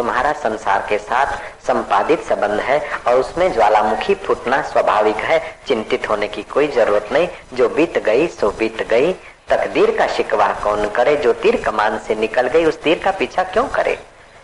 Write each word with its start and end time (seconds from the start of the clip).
तुम्हारा 0.00 0.32
संसार 0.32 0.86
के 0.88 0.98
साथ 0.98 1.26
संपादित 1.66 2.22
संबंध 2.22 2.60
है 2.60 2.90
और 3.06 3.14
उसमें 3.14 3.52
ज्वालामुखी 3.52 4.14
फूटना 4.14 4.62
स्वाभाविक 4.62 5.16
है। 5.16 5.56
चिंतित 5.68 6.08
होने 6.10 6.28
की 6.28 6.42
कोई 6.42 6.68
ज़रूरत 6.68 7.08
नहीं। 7.12 7.28
जो 7.54 7.68
बीत 7.68 7.98
गई, 7.98 8.26
सो 8.26 8.50
बीत 8.50 8.88
गई। 8.88 9.12
तकदीर 9.48 9.90
का 9.98 10.06
शिकवा 10.06 10.48
कौन 10.48 10.88
करे? 10.88 11.16
जो 11.16 11.32
तीर 11.32 11.56
कमान 11.56 11.98
से 11.98 12.14
निकल 12.14 12.48
गई, 12.48 12.64
उस 12.64 12.82
तीर 12.82 12.98
का 13.04 13.10
पीछा 13.10 13.42
क्यों 13.42 13.64
करे? 13.64 13.98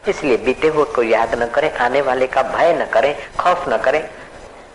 इसलिए 0.08 0.36
बीते 0.36 0.68
हुए 0.68 0.84
को 0.84 1.02
याद 1.02 1.42
न 1.42 1.46
करे, 1.46 1.70
आने 1.80 2.00
वाले 2.00 2.26
का 2.26 2.42
भय 2.42 2.78
न 2.82 2.84
करे, 2.84 3.28
खौफ 3.40 3.64
न 3.68 3.76
करे। 3.76 4.10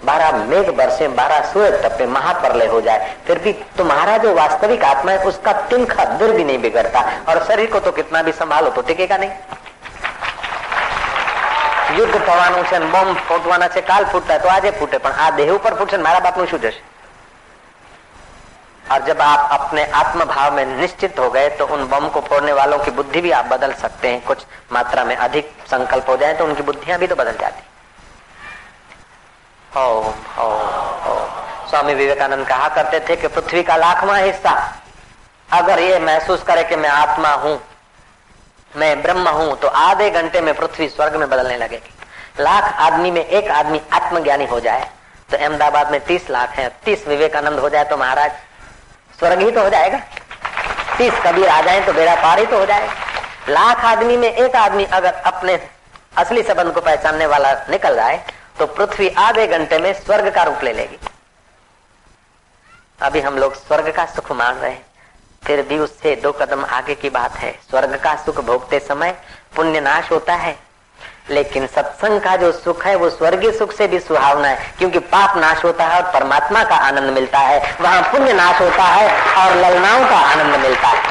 बारह 0.06 0.38
मेघ 0.38 0.70
बरसे, 0.70 1.08
बारह 1.08 1.54
सूर्य 1.54 1.72
तपे, 1.72 2.06
महाप्रलय 2.06 2.66
हो 2.66 2.82
जाए। 2.82 3.16
फिर 3.28 3.40
भी 3.40 3.54
तुम्हारा 3.54 4.18
जो 4.18 4.34
वास्तविक 4.34 4.84
आत्मा 4.84 5.12
है, 5.12 5.24
उसका 5.24 5.54
तिनखा 5.54 6.06
दूर 6.06 6.32
भी 6.32 6.44
नहीं 6.44 6.58
बिगड़ता। 6.58 7.12
और 7.30 7.46
शरीर 7.46 7.72
को 7.72 7.80
तो 7.80 7.92
कितना 7.92 8.22
भी 8.22 8.32
संभालो 8.32 8.70
तो 8.70 8.82
टिकेगा 8.82 9.18
नहीं। 9.18 9.32
યુદ્ધ 11.93 12.19
થવાનું 12.19 12.65
છે 12.65 12.81
બોમ્બ 12.89 13.17
ફૂટવાના 13.23 13.69
છે 13.71 13.83
કાલ 13.85 14.05
ફૂટતા 14.07 14.39
તો 14.39 14.49
આજે 14.51 14.71
ફૂટે 14.73 14.99
પણ 14.99 15.19
આ 15.21 15.31
દેહ 15.33 15.49
ઉપર 15.53 15.73
ફૂટશે 15.75 15.99
મારા 16.01 16.21
બાપનું 16.21 16.47
શું 16.49 16.61
જશે 16.61 16.83
और 18.85 19.03
जब 19.03 19.21
आप 19.23 19.49
अपने 19.53 19.85
आत्म 19.93 20.25
भाव 20.27 20.55
में 20.55 20.65
निश्चित 20.77 21.19
हो 21.19 21.31
गए 21.31 21.49
तो 21.53 21.67
उन 21.69 21.87
बम 21.89 22.09
को 22.09 22.21
फोड़ने 22.23 22.53
वालों 22.55 22.79
की 22.81 22.91
बुद्धि 22.93 23.21
भी 23.21 23.31
आप 23.33 23.47
बदल 23.47 23.73
सकते 23.77 24.09
हैं 24.09 24.21
कुछ 24.23 24.45
मात्रा 24.73 25.05
में 25.05 25.15
अधिक 25.19 25.49
संकल्प 25.71 26.09
हो 26.09 26.17
जाए 26.17 26.35
तो 26.35 26.45
उनकी 26.45 26.63
बुद्धियां 26.65 26.99
भी 26.99 27.07
तो 27.07 27.17
बदल 27.17 27.37
जाती 27.41 27.63
ओम 29.79 30.07
ओम 30.41 31.11
ओम 31.11 31.25
स्वामी 31.71 31.95
विवेकानंद 31.97 32.47
कहा 32.47 32.69
करते 32.77 33.01
थे 33.09 33.17
कि 33.17 33.29
पृथ्वी 33.31 33.63
का 33.65 33.77
लाखवा 33.79 34.17
हिस्सा 34.19 34.53
अगर 35.49 35.81
ये 35.81 35.99
महसूस 36.01 36.43
करे 36.45 36.65
कि 36.65 36.77
मैं 36.77 36.91
आत्मा 36.91 37.33
हूं 37.37 37.57
मैं 38.76 39.02
ब्रह्म 39.02 39.28
हूँ 39.30 39.56
तो 39.60 39.68
आधे 39.68 40.10
घंटे 40.12 40.42
में 40.42 40.54
पृथ्वी 40.56 40.88
स्वर्ग 40.90 41.16
में 41.16 41.30
बदलने 41.30 41.58
लगेगी। 41.58 42.44
लाख 42.44 42.74
आदमी 42.82 43.12
में 43.12 43.24
एक 43.24 43.50
आदमी 43.52 43.82
आत्मज्ञानी 43.94 44.46
हो 44.46 44.60
जाए 44.60 44.90
तो 45.30 45.38
अहमदाबाद 45.38 45.92
में 45.92 46.00
तीस 46.06 46.30
लाख 46.30 46.50
है, 46.50 46.68
तीस 46.86 47.08
विवेकानंद 47.08 47.60
हो 47.60 47.70
जाए 47.70 47.84
तो 47.84 47.98
महाराज, 47.98 48.32
स्वर्ग 49.20 49.42
ही 49.42 49.52
तो 49.52 49.62
हो 49.62 49.70
जाएगा। 49.70 49.98
तीस 50.98 51.14
कबीर 51.26 51.48
आ 51.48 51.62
जाए 51.62 51.86
तो 51.86 51.94
बेड़ा 51.94 52.16
पार 52.16 52.40
ही 52.40 52.46
तो 52.46 52.58
हो 52.58 52.66
जाएगा। 52.66 52.94
लाख 53.50 53.86
आदमी 53.86 54.18
में 54.18 54.30
एक 54.30 54.56
आदमी 54.56 54.86
अगर 54.86 55.14
अपने 55.14 55.60
असली 56.18 56.44
संबंध 56.44 56.74
को 56.74 56.82
पहचानने 56.82 57.26
वाला 57.26 57.54
निकल 57.70 57.96
जाए 57.96 58.24
तो 58.60 58.66
पृथ्वी 58.68 59.10
आधे 59.20 59.48
घंटे 59.48 59.78
में 59.80 59.94
स्वर्ग 59.96 60.34
का 60.36 60.44
रूप 60.44 60.64
ले 60.64 60.74
लेगी। 60.74 60.98
अभी 63.00 63.22
हम 63.22 63.38
लोग 63.38 63.56
स्वर्ग 63.58 63.92
का 63.96 64.06
सुख 64.08 64.32
मान 64.34 64.56
रहे 64.56 64.72
हैं। 64.72 64.86
फिर 65.52 65.66
भी 65.66 65.80
उससे 65.80 66.16
दो 66.16 66.32
कदम 66.32 66.66
आगे 66.66 66.96
की 66.96 67.10
बात 67.10 67.38
है। 67.38 67.60
स्वर्ग 67.70 67.96
का 68.04 68.16
सुख 68.16 68.40
भोगते 68.40 68.80
समय 68.80 69.18
पुण्य 69.56 69.82
नाश 69.82 70.12
होता 70.12 70.34
है। 70.34 70.60
लेकिन 71.30 71.68
सत्संग 71.68 72.22
का 72.22 72.36
जो 72.36 72.52
सुख 72.52 72.86
है, 72.86 72.96
वो 72.96 73.10
स्वर्गीय 73.10 73.52
सुख 73.52 73.72
से 73.72 73.88
भी 73.88 74.00
सुहावना 74.00 74.48
है, 74.48 74.74
क्योंकि 74.78 75.00
पाप 75.00 75.38
नाश 75.38 75.64
होता 75.64 75.84
है 75.86 76.02
और 76.02 76.12
परमात्मा 76.12 76.64
का 76.64 76.76
आनंद 76.76 77.10
मिलता 77.10 77.40
है। 77.40 77.78
वहाँ 77.82 78.02
पुण्य 78.02 78.34
नाश 78.34 78.62
होता 78.62 78.84
है 78.84 79.36
और 79.36 79.56
ललनाओं 79.56 80.10
का 80.10 80.18
आनंद 80.18 80.56
मिलता 80.56 80.88
है। 80.88 81.02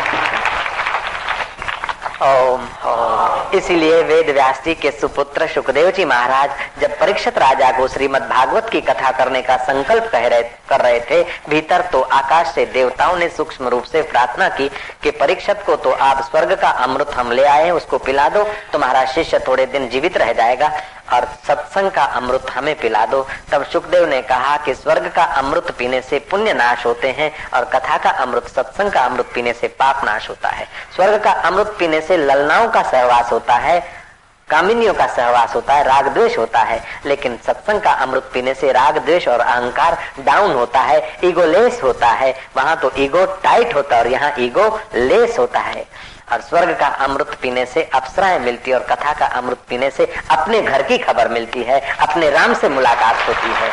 ओम 2.22 2.68
ओम। 2.84 3.19
इसीलिए 3.54 4.02
वेद 4.02 4.30
व्यास 4.30 4.62
जी 4.64 4.74
के 4.74 4.90
सुपुत्र 4.90 5.46
सुखदेव 5.46 5.90
जी 5.90 6.04
महाराज 6.04 6.50
जब 6.80 6.98
परीक्षित 6.98 7.38
राजा 7.38 7.70
को 7.70 7.86
श्रीमद 7.88 8.22
भागवत 8.22 8.68
की 8.68 8.80
कथा 8.80 9.10
करने 9.10 9.42
का 9.42 9.56
संकल्प 9.56 10.08
कह 10.12 10.26
रहे, 10.26 10.42
कर 10.68 10.80
रहे 10.80 11.00
थे, 11.00 11.22
भीतर 11.48 11.80
तो 11.92 12.00
आकाश 12.02 12.54
से 12.54 12.66
देवताओं 12.66 13.16
ने 13.16 13.28
सूक्ष्म 13.28 13.68
रूप 13.68 13.84
से 13.84 14.02
प्रार्थना 14.02 14.48
की 14.48 14.68
कि 15.02 15.10
परीक्षित 15.10 15.62
को 15.66 15.76
तो 15.76 15.90
आप 15.90 16.22
स्वर्ग 16.22 16.54
का 16.60 16.70
अमृत 16.84 17.10
हम 17.10 17.32
ले 17.32 17.44
आए 17.46 17.70
उसको 17.70 17.98
पिला 17.98 18.28
दो 18.28 18.44
तुम्हारा 18.72 19.04
शिष्य 19.06 19.38
थोड़े 19.38 19.66
दिन 19.66 19.88
जीवित 19.88 20.16
रह 20.16 20.32
जाएगा 20.32 20.72
और 21.12 21.24
सत्संग 21.48 21.90
का 21.90 22.02
अमृत 22.04 22.50
हमें 22.50 22.74
पिला 22.80 23.04
दो। 23.06 23.26
तब 23.52 23.64
सुखदेव 23.64 24.06
ने 24.08 24.20
कहा 24.22 24.56
कि 24.56 24.74
स्वर्ग 24.74 25.10
का 25.12 25.22
अमृत 25.38 25.70
पीने 25.78 26.00
से 26.00 26.18
पुण्य 26.30 26.52
नाश 26.54 26.84
होते 26.86 27.08
हैं 27.08 27.30
और 27.54 27.64
कथा 27.64 27.96
का 27.98 28.10
अमृत, 28.10 28.48
सत्संग 28.48 28.92
का 28.92 29.00
अमृत 29.00 29.30
पीने 29.34 29.52
से 29.52 29.68
पाप 29.68 30.04
नाश 30.04 30.28
होता 30.28 30.48
है। 30.48 30.66
स्वर्ग 30.96 31.22
का 31.22 31.32
अमृत 31.32 31.74
पीने 31.78 32.00
से 32.00 32.16
ललनाओं 32.16 32.68
का 32.68 32.82
सहवास 32.82 33.32
होता 33.32 33.38
है, 33.48 33.80
कामिनियों 34.48 34.92
का 34.94 35.06
सहवास 35.06 35.54
होता 35.54 35.74
है 35.74 35.82
राग 35.84 36.08
द्वेष 36.08 36.36
होता 36.38 36.60
है, 36.60 36.82
लेकिन 37.06 37.36
सत्संग 37.46 37.80
का 37.80 37.90
अमृत 37.92 38.30
पीने 38.34 38.54
से 38.54 38.72
राग 38.72 38.98
द्वेष 38.98 39.28
और 39.28 39.40
अहंकार 39.40 39.98
डाउन 40.20 40.52
होता 40.52 40.80
है 40.80 41.18
ईगो 41.24 41.44
लेस 41.44 41.80
होता 41.82 42.08
है, 42.08 42.34
वहाँ 42.56 42.76
तो 42.76 42.90
ईगो 42.98 43.24
टाइट 43.42 43.74
होता 43.74 43.96
है 43.96 44.02
और 44.02 44.08
यहाँ 44.08 44.32
ईगो 44.38 44.68
लेस 44.94 45.38
होता 45.38 45.60
है। 45.60 45.84
और 46.32 46.40
स्वर्ग 46.40 46.76
का 46.78 46.86
अमृत 47.04 47.34
पीने 47.42 47.64
से 47.66 47.82
अप्सराएँ 47.84 48.38
मिलती 48.38 48.70
है 48.70 48.76
और 48.76 48.84
कथा 48.84 49.12
का 49.12 49.26
अमृत 49.26 49.58
पीने 49.68 49.90
से 49.90 50.04
अपने 50.30 50.60
घर 50.62 50.82
की 50.82 50.98
खबर 50.98 51.28
मिलती 51.28 51.62
है, 51.62 51.80
अपने 51.80 52.30
राम 52.30 52.54
से 52.54 52.68
मुलाकात 52.68 53.28
होती 53.28 53.54
है। 53.54 53.70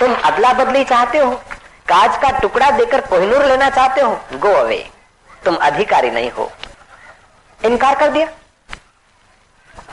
तुम 0.00 0.14
अदला 0.24 0.52
बदली 0.54 0.84
चाहते 0.84 1.18
हो? 1.18 1.30
काज 1.88 2.16
का 2.16 2.38
टुकड़ा 2.38 2.70
देकर 2.70 3.00
कोहिनूर 3.00 3.44
लेना 3.44 3.70
चाहते 3.70 4.00
हो? 4.00 4.20
गो 4.34 4.52
अवे 4.54 4.84
तुम 5.44 5.56
अधिकारी 5.56 6.10
नहीं 6.10 6.30
हो। 6.30 6.50
इनकार 7.60 7.94
कर 7.94 8.10
दिया? 8.10 8.26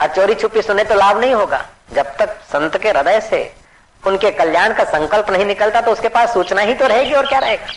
और 0.01 0.07
चोरी 0.07 0.33
छुपी 0.35 0.61
सुने 0.61 0.83
तो 0.83 0.95
लाभ 0.95 1.19
नहीं 1.19 1.33
होगा। 1.33 1.63
जब 1.93 2.15
तक 2.17 2.35
संत 2.43 2.77
के 2.77 2.89
हृदय 2.89 3.19
से 3.21 3.39
उनके 4.03 4.31
कल्याण 4.31 4.73
का 4.73 4.83
संकल्प 4.83 5.29
नहीं 5.29 5.45
निकलता 5.45 5.81
तो 5.81 5.91
उसके 5.91 6.07
पास 6.09 6.33
सूचना 6.33 6.61
ही 6.61 6.73
तो 6.73 6.87
रहेगी 6.87 7.13
और 7.13 7.27
क्या 7.27 7.39
रहेगा? 7.39 7.73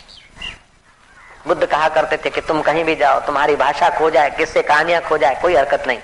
बुद्ध 1.47 1.65
कहा 1.65 1.87
करते 1.89 2.17
थे 2.17 2.29
कि 2.29 2.41
तुम 2.41 2.61
कहीं 2.61 2.83
भी 2.83 2.95
जाओ, 2.95 3.19
तुम्हारी 3.19 3.55
भाषा 3.55 3.89
खो 3.89 4.09
जाए, 4.09 4.29
किससे 4.29 4.61
कहानियाँ 4.63 5.01
खो 5.01 5.17
जाए, 5.17 5.39
कोई 5.41 5.55
हरकत 5.55 5.83
नहीं। 5.87 5.99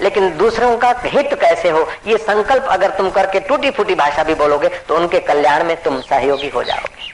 लेकिन 0.00 0.36
दूसरों 0.36 0.76
का 0.78 0.94
हित 1.04 1.34
कैसे 1.40 1.70
हो, 1.70 1.86
ये 2.06 2.18
संकल्प 2.18 2.66
अगर 2.70 2.90
तुम 2.90 3.10
करके 3.10 3.40
टूटी 3.40 3.70
फूटी 3.70 3.94
भाषा 3.94 4.22
भी 4.24 4.34
बोलोगे 4.34 4.68
तो 4.88 4.96
उनके 4.96 5.20
कल्याण 5.22 5.64
में 5.64 5.76
तुम 5.82 6.00
सहयोगी 6.02 6.48
हो 6.48 6.62
जाओगे। 6.62 7.12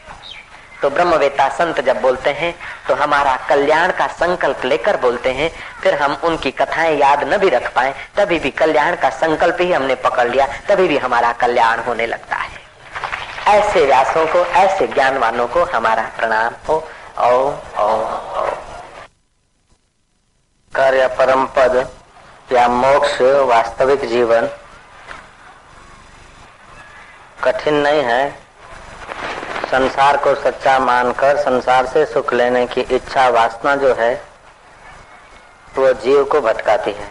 तो 0.82 0.90
ब्रह्मवेता 0.90 1.48
संत 1.48 1.80
जब 1.80 2.00
बोलते 2.00 2.30
हैं 2.30 2.54
तो 2.88 2.94
हमारा 2.94 3.36
कल्याण 3.48 3.90
का 3.92 4.06
संकल्प 4.06 4.64
लेकर 4.64 4.96
बोलते 4.96 5.32
हैं, 5.32 5.50
फिर 5.82 5.94
हम 5.94 6.14
उनकी 6.24 6.50
कथाएँ 6.50 6.96
याद 6.98 7.24
न 7.24 7.36
भी 7.38 7.48
रख 7.48 7.72
पाए, 7.74 7.94
तभी 8.16 8.38
भी 8.38 8.50
कल्याण 8.50 8.96
का 8.96 9.10
संकल्प 9.10 9.56
ही 9.60 9.72
हमने 9.72 9.94
पकड़ 9.94 10.28
लिया, 10.28 10.46
तभी 10.68 10.88
भी 10.88 10.98
हमारा 10.98 11.32
कल्याण 11.32 11.80
होने 11.80 12.06
लगता 12.06 12.36
है। 12.36 12.58
ऐसे 13.48 13.84
व्यासों 13.86 14.26
को, 14.26 14.38
ऐसे 14.38 14.86
ज्ञानवानों 14.86 15.46
को 15.48 15.64
हमारा 15.64 16.02
प्रणाम 16.16 16.54
हो। 16.68 16.74
ओ 17.18 17.52
ओ 17.78 17.86
ओ 17.86 18.50
कार्य 20.72 21.06
परम 21.08 21.46
पद 21.46 21.76
या 22.52 22.66
मोक्ष 22.68 23.20
वास्तविक 23.48 24.04
जीवन। 24.04 24.48
कठिन 27.44 27.74
नहीं 27.74 28.02
है। 28.02 28.49
संसार 29.70 30.16
को 30.16 30.34
सच्चा 30.34 30.78
मानकर 30.78 31.36
संसार 31.36 31.86
से 31.86 32.06
सुख 32.06 32.32
लेने 32.32 32.66
की 32.66 32.80
इच्छा 32.80 33.28
वासना 33.28 33.76
जो 33.76 33.94
है, 33.94 34.24
वो 35.78 35.92
जीव 35.92 36.24
को 36.24 36.40
भटकाती 36.40 36.90
है। 36.90 37.10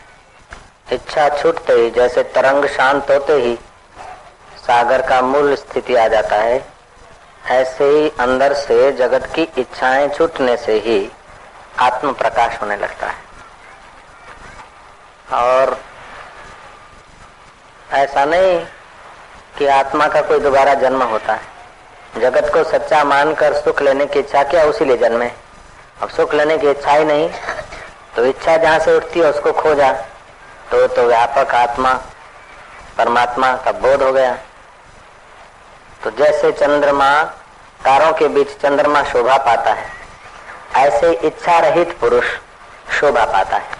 इच्छा 0.92 1.30
छूटते 1.30 1.74
ही, 1.74 1.92
जैसे 1.92 2.24
तरंग 2.24 2.66
शांत 2.66 3.12
होते 3.12 3.34
ही 3.34 3.60
सागर 4.68 5.02
का 5.02 5.22
मूल 5.22 5.56
स्थिति 5.56 5.96
आ 5.96 6.08
जाता 6.08 6.36
है, 6.36 6.66
ऐसे 7.46 7.84
ही 7.84 8.12
अंदर 8.20 8.54
से 8.54 8.92
जगत 8.92 9.26
की 9.36 9.42
इच्छाएँ 9.58 10.10
छूटने 10.10 10.58
से 10.58 10.74
ही 10.74 11.12
आत्म 11.80 12.14
प्रकाश 12.14 12.62
होने 12.62 12.76
लगता 12.76 13.08
है। 13.08 13.30
और 15.34 15.80
ऐसा 17.92 18.26
नहीं 18.26 18.66
कि 19.58 19.66
आत्मा 19.66 20.08
का 20.08 20.22
कोई 20.22 20.40
दोबारा 20.40 20.74
जन्म 20.74 21.04
होता 21.04 21.34
है। 21.34 21.59
जगत 22.14 22.50
को 22.54 22.64
सच्चा 22.64 23.04
मानकर 23.04 23.54
सुख 23.56 23.82
लेने 23.82 24.06
की 24.06 24.20
इच्छा 24.20 24.44
क्या 24.44 24.64
उसी 24.64 24.86
लिए 24.86 24.98
जन्मे? 24.98 25.30
अब 26.02 26.10
सुख 26.10 26.34
लेने 26.34 26.58
की 26.58 26.70
इच्छा 26.70 26.92
ही 26.92 27.04
नहीं। 27.06 27.30
तो 28.16 28.26
इच्छा 28.26 28.56
जहाँ 28.58 28.80
से 28.80 28.96
उठती 28.98 29.20
है, 29.20 29.30
उसको 29.30 29.52
खोजा 29.54 29.92
तो 30.72 30.86
तो 30.88 31.06
व्यापक 31.08 31.54
आत्मा, 31.56 31.94
परमात्मा 32.98 33.52
का 33.56 33.72
बोध 33.74 34.02
हो 34.04 34.12
गया। 34.14 34.38
तो 36.04 36.12
जैसे 36.18 36.52
चंद्रमा, 36.52 37.12
तारों 37.80 38.12
के 38.14 38.28
बीच 38.28 38.56
चंद्रमा 38.58 39.04
शोभा 39.04 39.38
पाता 39.38 39.74
है, 39.74 39.86
ऐसे 40.78 41.12
इच्छा 41.28 41.58
रहित 41.60 41.98
पुरुष 42.00 42.26
शोभा 42.92 43.26
पाता 43.26 43.58
है। 43.58 43.78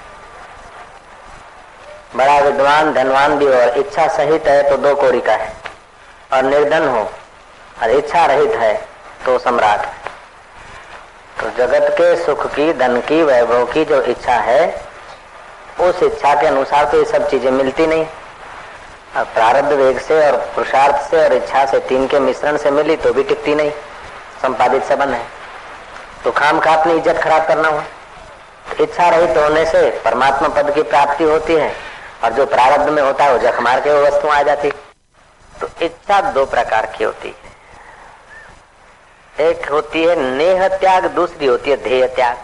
बड़ा 2.16 2.40
विद्वान, 2.40 2.94
धनवान 2.94 3.38
भी 3.38 3.48
और 3.48 3.78
इच्छा 3.78 4.08
सहित 4.08 4.48
है 4.48 4.70
तो 4.70 4.78
दो 4.78 4.96
कोरी 4.96 5.22
का 5.22 5.34
है। 5.34 5.54
और 6.34 6.44
निर्धन 6.44 6.88
हो 6.88 7.10
और 7.82 7.90
इच्छा 7.92 8.26
रहित 8.26 8.56
है 8.56 8.74
तो 9.26 9.38
सम्राट। 9.40 9.80
है 9.80 9.98
तो 11.38 11.50
जगत 11.58 11.90
के 11.92 12.16
सुख 12.16 12.46
की, 12.48 12.72
धन 12.74 13.00
की, 13.02 13.22
वैभव 13.24 13.66
की 13.66 13.84
जो 13.86 14.02
इच्छा 14.04 14.36
है, 14.36 14.64
उस 15.82 16.02
इच्छा 16.04 16.34
के 16.36 16.48
अनुसार 16.48 16.86
तो 16.86 16.98
ये 16.98 17.06
सब 17.08 17.30
चीज़ें 17.30 17.52
मिलती 17.52 17.88
नहीं। 17.88 18.06
और 19.18 19.24
प्रारब्ध 19.26 19.72
वेग 19.74 20.00
से 20.00 20.26
और 20.26 20.38
पुरुषार्थ 20.56 21.10
से 21.10 21.24
और 21.24 21.34
इच्छा 21.34 21.66
से 21.66 21.80
तीन 21.88 22.08
के 22.08 22.20
मिश्रण 22.20 22.58
से 22.58 22.72
मिली 22.72 22.96
तो 22.98 23.14
भी 23.14 23.24
टिकती 23.24 23.56
नहीं। 23.56 23.72
संपादित 24.42 24.84
सबन 24.86 25.14
है। 25.14 25.24
तो 26.24 26.32
खाम 26.32 26.60
खा 26.60 26.74
अपनी 26.74 26.94
इज़्ज़त 26.94 27.22
खराब 27.24 27.48
करना 27.48 27.68
हुआ। 27.68 27.82
तो 28.70 28.84
इच्छा 28.84 29.08
रहित 29.10 29.38
होने 29.38 29.66
से 29.66 29.90
परमात्मा 30.06 30.48
पद 30.52 30.74
की 30.76 30.84
प्राप्ति 30.86 31.24
होती 31.24 31.54
है 31.56 31.74
और 32.24 32.34
जो 32.34 32.46
प्रारब्ध 32.48 32.90
में 32.90 33.02
होता 33.02 33.24
है, 33.24 33.32
वो 33.34 33.40
जख 33.40 33.60
मार 33.62 33.80
के 33.80 33.94
वस्तु 34.02 34.28
आ 34.28 34.42
जाती। 34.44 34.72
तो 35.52 35.70
इच्छा 35.82 36.22
दो 36.32 36.46
प्रकार 36.48 36.86
की 36.98 37.04
होती 37.04 37.28
है। 37.30 37.49
एक 39.40 39.70
होती 39.72 40.04
है 40.04 40.16
नेह 40.16 40.68
त्याग, 40.68 41.06
दूसरी 41.06 41.46
होती 41.46 41.70
है 41.70 41.84
ध्येय 41.84 42.08
त्याग। 42.08 42.38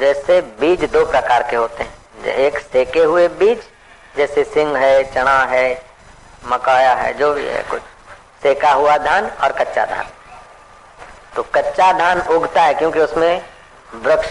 जैसे 0.00 0.40
बीज 0.40 0.84
दो 0.84 1.04
प्रकार 1.06 1.42
के 1.42 1.56
होते 1.56 1.84
हैं। 1.84 2.24
एक 2.24 2.58
सेके 2.58 3.00
हुए 3.00 3.28
बीज, 3.28 3.62
जैसे 4.16 4.44
सिंह 4.44 4.78
है, 4.78 5.14
चना 5.14 5.38
है, 5.44 5.82
मकाया 6.44 6.94
है, 6.94 7.14
जो 7.14 7.34
भी 7.34 7.46
है, 7.46 7.62
कुछ। 7.62 7.80
सेका 8.42 8.72
हुआ 8.72 8.98
धान 8.98 9.26
और 9.26 9.52
कच्चा 9.52 9.84
धान। 9.84 10.06
तो 11.36 11.42
कच्चा 11.42 11.92
धान 11.92 12.20
उगता 12.20 12.62
है 12.62 12.74
क्योंकि 12.74 13.00
उसमें 13.00 13.44
वृक्ष 13.94 14.28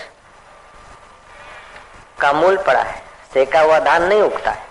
का 2.22 2.34
मूल 2.34 2.58
पड़ा 2.58 2.82
है। 2.82 3.04
सेका 3.34 3.62
हुआ 3.62 3.80
धान 3.80 4.04
नहीं 4.04 4.22
उगता 4.22 4.52
है। 4.52 4.64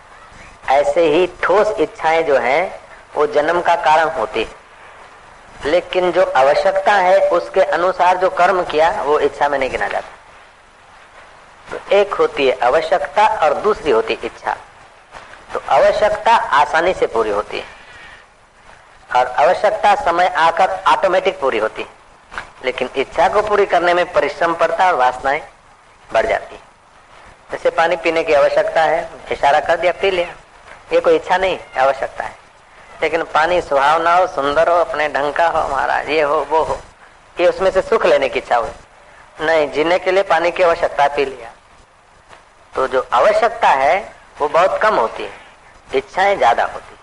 ऐसे 0.68 1.00
ही 1.00 1.30
ठोस 1.42 1.68
इच्छाएँ 1.78 2.22
जो 2.22 2.38
है, 2.38 2.80
वो 3.14 3.26
जन्म 3.26 3.60
का 3.60 3.76
कारण 3.76 4.08
होती 4.08 4.42
है। 4.42 4.61
लेकिन 5.64 6.12
जो 6.12 6.32
आवश्यकता 6.36 6.92
है, 6.92 7.28
उसके 7.28 7.60
अनुसार 7.60 8.16
जो 8.16 8.30
कर्म 8.30 8.64
किया, 8.64 9.02
वो 9.02 9.18
इच्छा 9.18 9.48
में 9.48 9.58
नहीं 9.58 9.70
गिना 9.70 9.88
जाता। 9.88 10.08
तो 11.70 11.96
एक 11.96 12.14
होती 12.14 12.48
है 12.48 12.58
आवश्यकता 12.62 13.26
और 13.26 13.54
दूसरी 13.54 13.90
होती 13.90 14.14
है 14.14 14.20
इच्छा। 14.24 14.56
तो 15.54 15.62
आवश्यकता 15.68 16.32
आसानी 16.32 16.94
से 16.94 17.06
पूरी 17.06 17.30
होती 17.30 17.58
है। 17.58 17.64
और 19.16 19.26
आवश्यकता 19.26 19.94
समय 19.94 20.26
आकर 20.26 20.70
ऑटोमेटिक 20.70 21.40
पूरी 21.40 21.58
होती 21.58 21.82
है। 21.82 21.88
लेकिन 22.64 22.90
इच्छा 22.96 23.28
को 23.28 23.42
पूरी 23.42 23.66
करने 23.66 23.94
में 23.94 24.12
परिश्रम 24.12 24.54
पड़ता 24.54 24.86
और 24.86 24.94
वासनाएँ 24.94 25.42
बढ़ 26.12 26.26
जाती 26.26 26.54
है। 26.54 26.62
जैसे 27.52 27.70
पानी 27.70 27.96
पीने 27.96 28.22
की 28.22 28.32
आवश्यकता 28.32 28.82
है, 28.82 29.10
इशारा 29.32 29.60
कर 29.60 29.76
दिया, 29.76 29.92
पी 29.92 30.10
लिया। 30.10 30.28
ये 30.92 31.00
कोई 31.00 31.16
इच्छा 31.16 31.36
नहीं, 31.36 31.58
आवश्यकता 31.78 32.24
है। 32.24 32.41
लेकिन 33.02 33.22
पानी 33.22 33.60
सुहावना 33.60 34.14
हो, 34.14 34.26
सुंदर 34.26 34.68
हो, 34.68 34.74
अपने 34.74 35.08
ढंग 35.08 35.32
का 35.32 35.46
हो, 35.48 35.68
महाराज, 35.68 36.08
ये 36.08 36.22
हो, 36.22 36.46
वो 36.50 36.62
हो। 36.62 36.80
ये 37.40 37.46
उसमें 37.46 37.70
से 37.70 37.82
सुख 37.82 38.06
लेने 38.06 38.28
की 38.28 38.38
इच्छा 38.38 38.56
हुई। 38.56 39.46
नहीं, 39.46 39.70
जीने 39.70 39.98
के 39.98 40.12
लिए 40.12 40.22
पानी 40.22 40.50
की 40.50 40.62
आवश्यकता 40.62 41.08
पी 41.08 41.24
लिया। 41.24 41.50
तो 42.74 42.88
जो 42.88 43.06
आवश्यकता 43.12 43.68
है, 43.68 44.14
वो 44.40 44.48
बहुत 44.48 44.80
कम 44.82 44.94
होती 44.94 45.22
है। 45.22 45.32
इच्छाएँ 45.94 46.36
ज़्यादा 46.36 46.64
होती 46.64 46.94
है। 46.94 47.00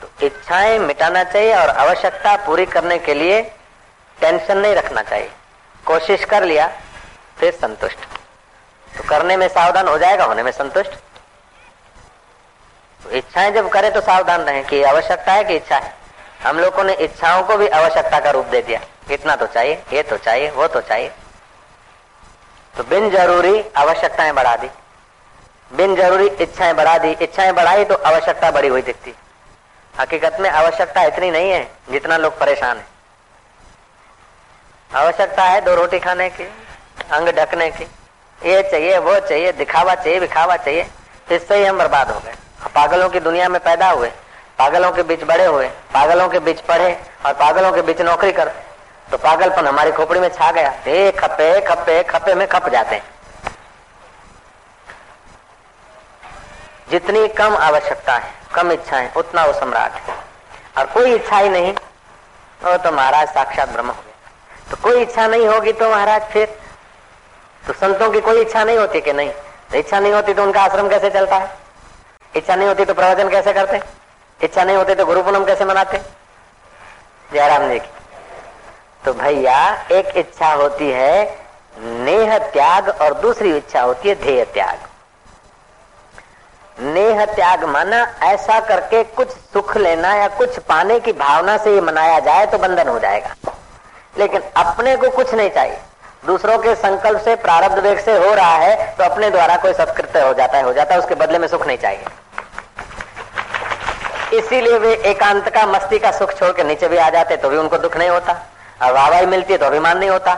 तो 0.00 0.26
इच्छाएँ 0.26 0.78
मिटाना 0.78 1.24
चाहिए 1.24 1.54
और 1.54 1.68
आवश्यकता 1.68 2.36
पूरी 2.36 2.66
करने 2.66 2.98
के 2.98 3.14
लिए 3.14 3.42
टेंशन 4.20 4.58
नहीं 4.58 4.74
रखना 4.74 5.02
चाहिए। 5.02 5.30
कोशिश 5.86 6.24
कर 6.24 6.44
लिया, 6.44 6.70
फिर 7.38 7.52
संतुष्ट। 7.52 7.98
तो 8.98 9.08
करने 9.08 9.36
में 9.36 9.48
सावधान 9.48 9.88
हो 9.88 9.98
जाएगा, 9.98 10.24
होने 10.24 10.42
में 10.42 10.52
संतुष्ट। 10.52 10.90
इच्छाएँ 13.08 13.50
जब 13.50 13.68
करे 13.68 13.90
तो 13.90 14.00
सावधान 14.00 14.40
रहे 14.40 14.62
कि 14.62 14.82
आवश्यकता 14.82 15.32
है 15.32 15.44
कि 15.44 15.56
इच्छा 15.56 15.76
है। 15.76 15.94
हम 16.42 16.58
लोगों 16.58 16.84
ने 16.84 16.94
इच्छाओं 16.94 17.42
को 17.42 17.56
भी 17.56 17.68
आवश्यकता 17.68 18.20
का 18.20 18.30
रूप 18.30 18.46
दे 18.46 18.62
दिया। 18.62 18.80
इतना 19.10 19.36
तो 19.36 19.46
चाहिए, 19.46 19.82
ये 19.92 20.02
तो 20.02 20.16
चाहिए, 20.16 20.50
वो 20.50 20.66
तो 20.66 20.80
चाहिए। 20.80 21.12
तो 22.74 22.84
बिन 22.84 23.10
ज़रूरी 23.10 23.64
आवश्यकताएँ 23.76 24.32
बढ़ा 24.32 24.56
दी। 24.56 24.70
बिन 25.70 25.94
ज़रूरी 25.96 26.26
इच्छाएँ 26.26 26.74
बढ़ा 26.74 26.96
दी। 26.98 27.10
इच्छाएँ 27.12 27.52
बढ़ाई 27.52 27.84
तो 27.84 27.94
आवश्यकता 27.94 28.50
बढ़ी 28.50 28.68
हुई 28.68 28.82
दिखती। 28.82 29.14
हकीकत 29.94 30.36
में 30.40 30.50
आवश्यकता 30.50 31.02
इतनी 31.02 31.30
नहीं 31.30 31.50
है 31.50 31.62
जितना 31.90 32.16
लोग 32.16 32.38
परेशान 32.38 32.76
है। 32.76 32.86
आवश्यकता 34.90 35.42
है 35.42 35.60
दो 35.60 35.74
रोटी 35.74 35.98
खाने 35.98 36.28
की, 36.30 36.44
अंग 37.12 37.28
ढकने 37.28 37.70
की। 37.70 37.84
ये 38.40 38.62
चाहिए, 38.62 38.98
वो 38.98 39.18
चाहिए, 39.20 39.52
दिखावा 39.52 39.94
चाहिए 39.94 40.20
दिखावा 40.20 40.56
चाहिए। 40.56 40.86
इससे 41.32 41.56
ही 41.56 41.64
हम 41.64 41.78
बर्बाद 41.78 42.10
हो 42.10 42.20
गए। 42.20 42.34
पागलों 42.74 43.08
की 43.08 43.20
दुनिया 43.20 43.48
में 43.48 43.60
पैदा 43.60 43.90
हुए, 43.90 44.08
पागलों 44.58 44.90
के 44.92 45.02
बीच 45.02 45.22
बड़े 45.24 45.44
हुए, 45.46 45.66
पागलों 45.94 46.28
के 46.28 46.38
बीच 46.40 46.60
पढ़े 46.62 46.92
और 47.26 47.32
पागलों 47.34 47.72
के 47.72 47.82
बीच 47.82 48.00
नौकरी 48.02 48.32
कर 48.32 48.48
तो 49.08 49.16
पागलपन 49.18 49.66
हमारी 49.66 49.92
खोपड़ी 49.92 50.20
में 50.20 50.28
छा 50.28 50.50
गया। 50.52 50.72
ए 50.88 51.10
खपे 51.12 51.60
खपे 51.60 52.02
खपे 52.02 52.34
में 52.34 52.46
खप 52.48 52.68
जाते। 52.68 52.96
हैं 52.96 53.04
जितनी 56.90 57.26
कम 57.30 57.56
आवश्यकता 57.56 58.14
है, 58.14 58.30
कम 58.54 58.72
इच्छा 58.72 58.96
है 58.96 59.12
उतना 59.16 59.44
वो 59.44 59.52
सम्राट 59.52 59.92
है। 59.92 60.14
और 60.78 60.86
कोई 60.86 61.14
इच्छा 61.14 61.38
ही 61.38 61.48
नहीं, 61.48 61.72
वो 62.64 62.76
तो 62.76 62.92
महाराज 62.92 63.28
साक्षात 63.28 63.68
ब्रह्म 63.68 63.88
हो 63.88 64.02
गया। 64.02 64.70
तो 64.70 64.76
कोई 64.82 65.02
इच्छा 65.02 65.26
नहीं 65.26 65.46
होगी 65.46 65.72
तो 65.72 65.90
महाराज 65.90 66.22
फिर? 66.22 66.46
तो 67.62 67.72
संतों 67.74 68.10
की 68.10 68.20
कोई 68.20 68.40
इच्छा 68.40 68.64
नहीं 68.64 68.78
होती 68.78 69.00
कि 69.00 69.12
नहीं? 69.12 69.30
तो 69.70 69.78
इच्छा 69.78 70.00
नहीं 70.00 70.12
होती 70.12 70.34
तो 70.34 70.42
उनका 70.42 70.62
आश्रम 70.62 70.88
कैसे 70.88 71.10
चलता 71.10 71.36
है? 71.36 71.54
इच्छा 72.36 72.54
नहीं 72.54 72.68
होती 72.68 72.84
तो 72.84 72.94
प्रवचन 72.94 73.28
कैसे 73.28 73.52
करते? 73.52 73.80
इच्छा 74.40 74.64
नहीं 74.64 74.76
होती 74.76 74.94
तो 74.94 75.06
गुरु 75.06 75.22
पूनम 75.22 75.44
कैसे 75.44 75.64
मनाते? 75.64 76.00
जयराम 77.32 77.68
जी 77.68 77.78
की। 77.78 77.88
तो 79.04 79.12
भैया, 79.12 79.86
एक 79.92 80.16
इच्छा 80.16 80.52
होती 80.52 80.90
है, 80.90 81.38
नेह 81.78 82.38
त्याग 82.38 82.88
और 82.88 83.14
दूसरी 83.14 83.56
इच्छा 83.56 83.82
होती 83.82 84.08
है 84.08 84.14
ध्येय 84.14 84.44
त्याग। 84.44 84.78
नेह 86.82 87.24
त्याग 87.24 87.64
माना 87.64 88.00
ऐसा 88.22 88.60
करके 88.60 89.02
कुछ 89.04 89.30
सुख 89.30 89.76
लेना 89.76 90.14
या 90.14 90.28
कुछ 90.28 90.58
पाने 90.58 91.00
की 91.00 91.12
भावना 91.12 91.56
से 91.56 91.74
ये 91.74 91.80
मनाया 91.80 92.18
जाए 92.20 92.46
तो 92.46 92.58
बंधन 92.58 92.88
हो 92.88 92.98
जाएगा। 92.98 93.52
लेकिन 94.18 94.42
अपने 94.56 94.96
को 94.96 95.10
कुछ 95.10 95.34
नहीं 95.34 95.50
चाहिए। 95.50 95.78
दूसरों 96.26 96.58
के 96.58 96.74
संकल्प 96.74 97.20
से, 97.20 97.34
प्रारब्ध 97.36 97.78
वेग 97.78 97.98
से 98.00 98.16
हो 98.18 98.34
रहा 98.34 98.56
है 98.56 98.96
तो 98.96 99.04
अपने 99.04 99.30
द्वारा 99.30 99.56
कोई 99.56 99.72
सत्कृत्य 99.72 100.20
हो 100.20 100.32
जाता 100.34 100.58
है, 100.58 100.64
हो 100.64 100.72
जाता 100.72 100.94
है, 100.94 101.00
उसके 101.00 101.14
बदले 101.14 101.38
में 101.38 101.48
सुख 101.48 101.66
नहीं 101.66 101.78
चाहिए। 101.78 102.04
इसीलिए 104.38 104.78
वे 104.78 104.92
एकांत 105.06 105.48
का, 105.48 105.64
मस्ती 105.66 105.98
का 105.98 106.10
सुख 106.12 106.32
छोड़ 106.34 106.50
के 106.52 106.64
नीचे 106.64 106.88
भी 106.88 106.96
आ 106.96 107.08
जाते 107.10 107.36
तो 107.36 107.48
भी 107.48 107.56
उनको 107.56 107.78
दुख 107.78 107.96
नहीं 107.96 108.08
होता। 108.08 108.32
और 108.82 108.92
वाहवाही 108.92 109.26
मिलती 109.26 109.52
है 109.52 109.58
तो 109.58 109.66
अभिमान 109.66 109.98
नहीं 109.98 110.10
होता। 110.10 110.34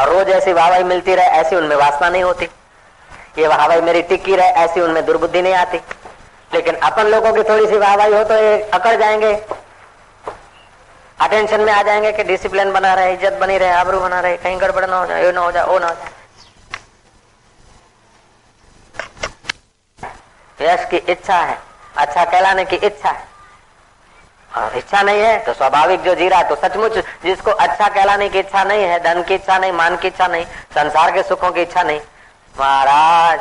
और 0.00 0.08
रोज 0.08 0.28
ऐसी 0.30 0.52
वाहवाही 0.52 0.84
मिलती 0.84 1.14
रहे, 1.14 1.26
ऐसी 1.26 1.56
उनमें 1.56 1.76
वासना 1.76 2.08
नहीं 2.08 2.22
होती। 2.22 2.48
ये 3.38 3.46
वाहवाही 3.48 3.80
मेरी 3.80 4.02
टिक्की 4.02 4.36
रहे, 4.36 4.46
ऐसी 4.46 4.80
उनमें 4.80 5.04
दुर्बुद्धि 5.06 5.42
नहीं 5.42 5.54
आती। 5.54 5.80
लेकिन 6.54 6.74
अपन 6.82 7.06
लोगों 7.06 7.32
की 7.32 7.42
थोड़ी 7.42 7.66
सी 7.66 7.76
वाहवाही 7.78 8.12
हो 8.14 8.22
तो 8.24 8.34
ये 8.34 8.60
अकड़ 8.70 8.94
जाएँगे। 8.96 9.34
अटेंशन 11.18 11.60
में 11.60 11.72
आ 11.72 11.82
जाएँगे 11.82 12.12
कि 12.12 12.24
डिसिप्लिन 12.24 12.72
बना 12.72 12.94
रहे, 12.94 13.12
इज़्ज़त 13.12 13.32
बनी 13.32 13.58
रहे, 13.58 13.70
आबरू 13.70 14.00
बना 14.00 14.20
रहे, 14.20 14.36
कहीं 14.36 14.60
गड़बड़ 14.60 14.84
ना 14.86 14.98
हो 14.98 15.06
जाए, 15.06 15.24
ये 15.24 15.32
ना 15.32 15.40
हो 15.40 15.52
जाए, 15.52 15.64
वो 15.64 15.78
ना 15.78 15.86
हो 15.86 15.94
जाए। 15.94 16.12
यश 20.58 20.84
की 20.90 20.96
इच्छा 20.96 21.36
है। 21.36 21.58
अच्छा 21.94 22.24
कहलाने 22.24 22.64
की 22.64 22.76
इच्छा 22.78 23.08
है। 23.08 23.32
और 24.52 24.76
इच्छा 24.78 25.02
नहीं 25.02 25.20
है 25.20 25.38
तो 25.44 25.52
स्वाभाविक 25.52 26.02
जो 26.02 26.14
जी 26.14 26.28
रहा 26.28 26.38
है 26.38 26.48
तो 26.48 26.56
सचमुच 26.56 26.98
जिसको 27.22 27.50
अच्छा 27.50 27.88
कहलाने 27.88 28.28
की 28.28 28.38
इच्छा 28.38 28.62
नहीं 28.64 28.82
है, 28.82 28.98
धन 29.02 29.22
की 29.22 29.34
इच्छा 29.34 29.58
नहीं, 29.58 29.72
मान 29.72 29.96
की 29.96 30.08
इच्छा 30.08 30.26
नहीं, 30.26 30.44
संसार 30.74 31.10
के 31.12 31.22
सुखों 31.22 31.50
की 31.52 31.62
इच्छा 31.62 31.82
नहीं, 31.82 32.00
महाराज, 32.54 33.40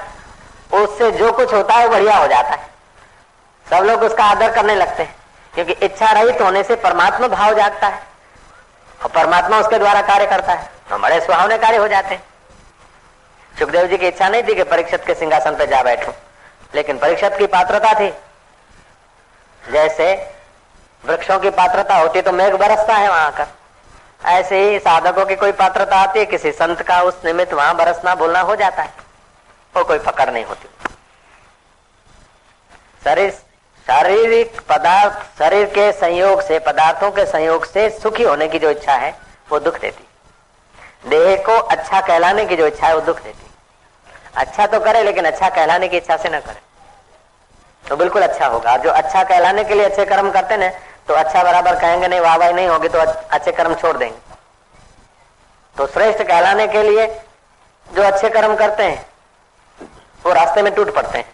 उससे 0.73 1.11
जो 1.13 1.31
कुछ 1.31 1.53
होता 1.53 1.75
है 1.75 1.89
बढ़िया 1.89 2.15
हो 2.15 2.27
जाता 2.27 2.49
है। 2.49 2.71
सब 3.67 3.83
लोग 3.85 4.03
उसका 4.03 4.23
आदर 4.25 4.51
करने 4.51 4.75
लगते 4.75 5.03
हैं, 5.03 5.15
क्योंकि 5.53 5.73
इच्छा 5.81 6.11
रहित 6.11 6.41
होने 6.41 6.63
से 6.63 6.75
परमात्मा 6.77 7.27
भाव 7.29 7.53
जागता 7.55 7.87
है। 7.87 8.01
और 8.99 9.09
परमात्मा 9.11 9.59
उसके 9.59 9.77
द्वारा 9.79 10.01
कार्य 10.03 10.25
करता 10.27 10.53
है 10.53 10.69
तो 10.89 10.97
बड़े 10.99 11.19
सुहावने 11.21 11.57
कार्य 11.57 11.77
हो 11.77 11.87
जाते 11.87 12.15
हैं। 12.15 12.23
सुखदेव 13.53 13.87
जी 13.87 13.97
की 13.97 14.07
इच्छा 14.07 14.29
नहीं 14.29 14.43
थी 14.43 14.55
कि 14.55 14.63
परीक्षित 14.65 15.05
के 15.05 15.13
सिंहासन 15.15 15.55
पर 15.55 15.65
जा 15.67 15.81
बैठो, 15.83 16.13
लेकिन 16.73 16.97
परीक्षित 16.99 17.33
की 17.37 17.45
पात्रता 17.47 17.93
थी। 17.93 18.13
जैसे 19.63 20.13
वृक्षों 21.03 21.39
की 21.39 21.49
पात्रता 21.49 21.95
होती 21.95 22.19
है 22.19 22.23
तो 22.23 22.31
मेघ 22.31 22.53
बरसता 22.53 22.95
है 22.95 23.09
वहाँ 23.09 23.31
का। 23.31 23.47
ऐसे 24.29 24.59
ही 24.61 24.79
साधकों 24.79 25.25
की 25.25 25.35
कोई 25.35 25.51
पात्रता 25.51 25.97
आती 25.97 26.19
है, 26.19 26.25
किसी 26.25 26.51
संत 26.51 26.81
का 26.81 27.01
उस 27.01 27.21
निमित्त 27.25 27.53
वहाँ 27.53 27.75
बरसना 27.75 28.15
बोलना 28.15 28.41
हो 28.41 28.55
जाता 28.55 28.83
है। 28.83 28.93
वो 29.75 29.83
कोई 29.83 29.99
पकड़ 29.99 30.29
नहीं 30.29 30.45
होती। 30.45 30.69
शरीर, 33.03 33.31
शारीरिक 33.87 34.61
पदार्थ, 34.69 35.23
शरीर 35.39 35.65
के 35.65 35.91
संयोग 35.91 36.41
से, 36.41 36.59
पदार्थों 36.59 37.11
के 37.11 37.25
संयोग 37.25 37.65
से 37.65 37.89
सुखी 37.89 38.23
होने 38.23 38.47
की 38.47 38.59
जो 38.59 38.69
इच्छा 38.69 38.93
है, 38.93 39.13
वो 39.51 39.59
दुख 39.59 39.79
देती। 39.79 40.07
देह 41.09 41.35
को 41.45 41.57
अच्छा 41.57 42.01
कहलाने 42.01 42.45
की 42.45 42.55
जो 42.55 42.67
इच्छा 42.67 42.87
है, 42.87 42.93
वो 42.95 43.01
दुख 43.01 43.21
देती। 43.21 43.51
अच्छा 44.35 44.67
तो 44.67 44.79
करे, 44.79 45.03
लेकिन 45.03 45.25
अच्छा 45.25 45.49
कहलाने 45.49 45.87
की 45.87 45.97
इच्छा 45.97 46.17
से 46.17 46.29
न 46.29 46.39
करे। 46.39 46.61
तो 47.85 47.95
बिल्कुल 47.95 48.21
अच्छा 48.21 48.47
होगा। 48.47 48.75
जो 48.77 48.89
अच्छा 48.91 49.23
कहलाने 49.23 49.63
के 49.63 49.73
लिए 49.73 49.85
अच्छे 49.85 50.05
कर्म 50.05 50.31
करते 50.31 50.57
ना 50.57 50.69
तो 51.07 51.13
अच्छा 51.13 51.43
बराबर 51.43 51.75
कहेंगे, 51.75 52.07
नहीं 52.07 52.19
वाह 52.19 52.51
नहीं 52.51 52.67
होगी 52.67 52.87
तो 52.87 52.99
अच्छे 52.99 53.51
कर्म 53.51 53.73
छोड़ 53.75 53.97
देंगे। 53.97 54.17
तो 55.75 55.87
श्रेष्ठ 55.87 56.21
कहलाने 56.21 56.67
के 56.67 56.83
लिए 56.83 57.07
जो 57.87 58.03
अच्छे 58.03 58.29
कर्म 58.29 58.55
करते 58.55 58.83
हैं, 58.83 59.05
वो 60.25 60.33
रास्ते 60.33 60.61
में 60.61 60.73
टूट 60.75 60.93
पड़ते 60.95 61.17
हैं। 61.17 61.31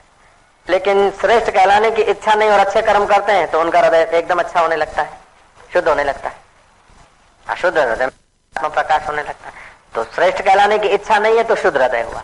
लेकिन 0.68 1.10
श्रेष्ठ 1.22 1.50
कहलाने 1.50 1.92
की 1.92 2.02
इच्छा 2.04 2.34
नहीं 2.34 2.50
और 2.50 2.60
अच्छे 2.60 2.82
कर्म 2.82 3.06
करते 3.06 3.32
हैं 3.32 3.50
तो 3.52 3.60
उनका 3.62 3.80
हृदय 3.80 4.10
एकदम 4.14 4.40
अच्छा 4.40 4.60
होने 4.60 4.76
लगता 4.76 5.02
है, 5.02 5.10
शुद्ध 5.74 5.88
होने 5.88 6.04
लगता 6.04 6.30
है। 6.30 6.36
अशुद्ध 7.46 7.78
हृदय 7.78 8.08
प्रकाश 8.56 9.08
होने 9.08 9.22
लगता 9.22 9.48
है। 9.48 9.54
तो 9.96 10.04
श्रेष्ठ 10.06 10.42
कहलाने 10.42 10.78
की 10.80 10.88
इच्छा 10.90 11.18
नहीं 11.18 11.38
है 11.38 11.44
तो 11.44 11.56
शुद्ध 11.58 11.76
हृदय 11.78 12.02
हुआ। 12.04 12.24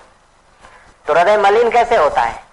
तो 1.06 1.14
हृदय 1.14 1.38
मलिन 1.40 1.70
कैसे 1.72 1.96
होता 1.98 2.22
है? 2.22 2.44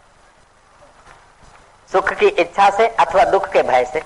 सुख 1.93 2.13
की 2.13 2.27
इच्छा 2.27 2.69
से 2.71 2.87
अथवा 2.89 3.25
दुख 3.27 3.49
के 3.53 3.63
भय 3.63 3.85
से। 3.85 4.03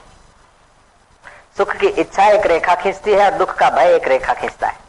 सुख 1.59 1.75
की 1.77 1.87
इच्छा 1.89 2.27
एक 2.29 2.47
रेखा 2.47 2.75
खींचती 2.75 3.13
है 3.13 3.25
और 3.25 3.37
दुख 3.39 3.55
का 3.55 3.69
भय 3.71 3.95
एक 3.95 4.09
रेखा 4.09 4.35
खींचता 4.35 4.67
है। 4.69 4.85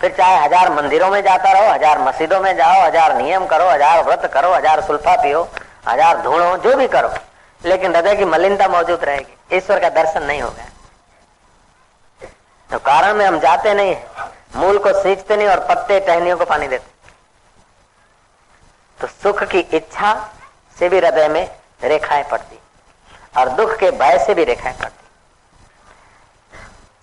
फिर 0.00 0.12
चाहे 0.12 0.36
हज़ार 0.36 0.72
मंदिरों 0.72 1.10
में 1.10 1.20
जाता 1.22 1.52
रहो, 1.52 1.72
हज़ार 1.72 1.98
मस्जिदों 2.00 2.40
में 2.40 2.56
जाओ, 2.56 2.80
हज़ार 2.82 3.16
नियम 3.16 3.46
करो, 3.46 3.68
हज़ार 3.68 4.02
व्रत 4.04 4.30
करो, 4.34 4.52
हज़ार 4.54 4.80
सुल्फा 4.82 5.16
पियो, 5.22 5.42
हज़ार 5.88 6.22
ढूंढो 6.22 6.56
जो 6.58 6.76
भी 6.76 6.88
करो, 6.88 7.12
लेकिन 7.60 7.96
हृदय 7.96 8.16
की 8.16 8.24
मलिनता 8.26 8.68
मौजूद 8.68 9.04
रहेगी। 9.04 9.56
ईश्वर 9.56 9.80
का 9.80 9.88
दर्शन 9.90 10.22
नहीं 10.22 10.42
होगा 10.42 10.64
तो 12.70 12.78
कारण 12.80 13.14
में 13.14 13.24
हम 13.26 13.38
जाते 13.40 13.74
नहीं 13.74 13.94
है। 13.94 14.30
मूल 14.56 14.78
को 14.78 14.92
सींचते 15.02 15.36
नहीं 15.36 15.48
और 15.48 15.60
पत्ते, 15.68 16.00
टहनियों 16.00 16.36
को 16.38 16.44
पानी 16.44 16.68
देते। 16.68 16.84
तो 19.00 19.06
सुख 19.22 19.42
की 19.44 19.58
इच्छा 19.58 20.14
से 20.76 20.88
भी 20.88 20.98
हृदय 20.98 21.28
में 21.28 21.48
रेखाएँ 21.80 22.24
पड़ती। 22.24 22.58
और 23.36 23.48
दुख 23.50 23.76
के 23.78 23.90
भय 23.92 24.18
से 24.18 24.34
भी 24.34 24.44
रेखाएँ 24.44 24.76
पड़ती। 24.76 25.04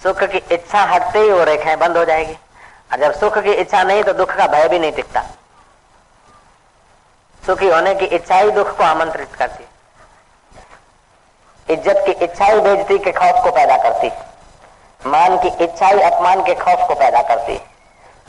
सुख 0.01 0.23
की 0.23 0.37
इच्छा 0.51 0.81
हटते 0.85 1.19
ही 1.19 1.29
वो 1.31 1.43
रेखाएँ 1.43 1.77
बंद 1.77 1.97
हो 1.97 2.05
जाएगी। 2.05 2.33
और 2.33 2.99
जब 2.99 3.19
सुख 3.19 3.37
की 3.37 3.51
इच्छा 3.51 3.83
नहीं 3.83 4.03
तो 4.03 4.13
दुख 4.13 4.35
का 4.37 4.47
भय 4.47 4.67
भी 4.67 4.79
नहीं 4.79 4.91
टिकता। 4.91 5.21
सुखी 7.43 7.69
होने 7.69 7.93
की 7.95 8.05
इच्छा 8.07 8.35
ही 8.35 8.51
दुख 8.51 8.75
को 8.77 8.83
आमंत्रित 8.83 9.35
करती। 9.35 9.63
इज़्ज़त 11.67 12.03
की 12.05 12.11
इच्छा 12.25 12.45
ही 12.45 12.59
बेजती 12.61 12.97
के 12.97 13.11
खौफ 13.11 13.43
को 13.43 13.51
पैदा 13.51 13.77
करती। 13.77 14.11
मान 15.01 15.37
की 15.37 15.47
इच्छा 15.63 15.87
ही 15.87 16.01
अपमान 16.01 16.43
के 16.43 16.55
खौफ 16.55 16.87
को 16.87 16.95
पैदा 16.95 17.21
करती। 17.21 17.55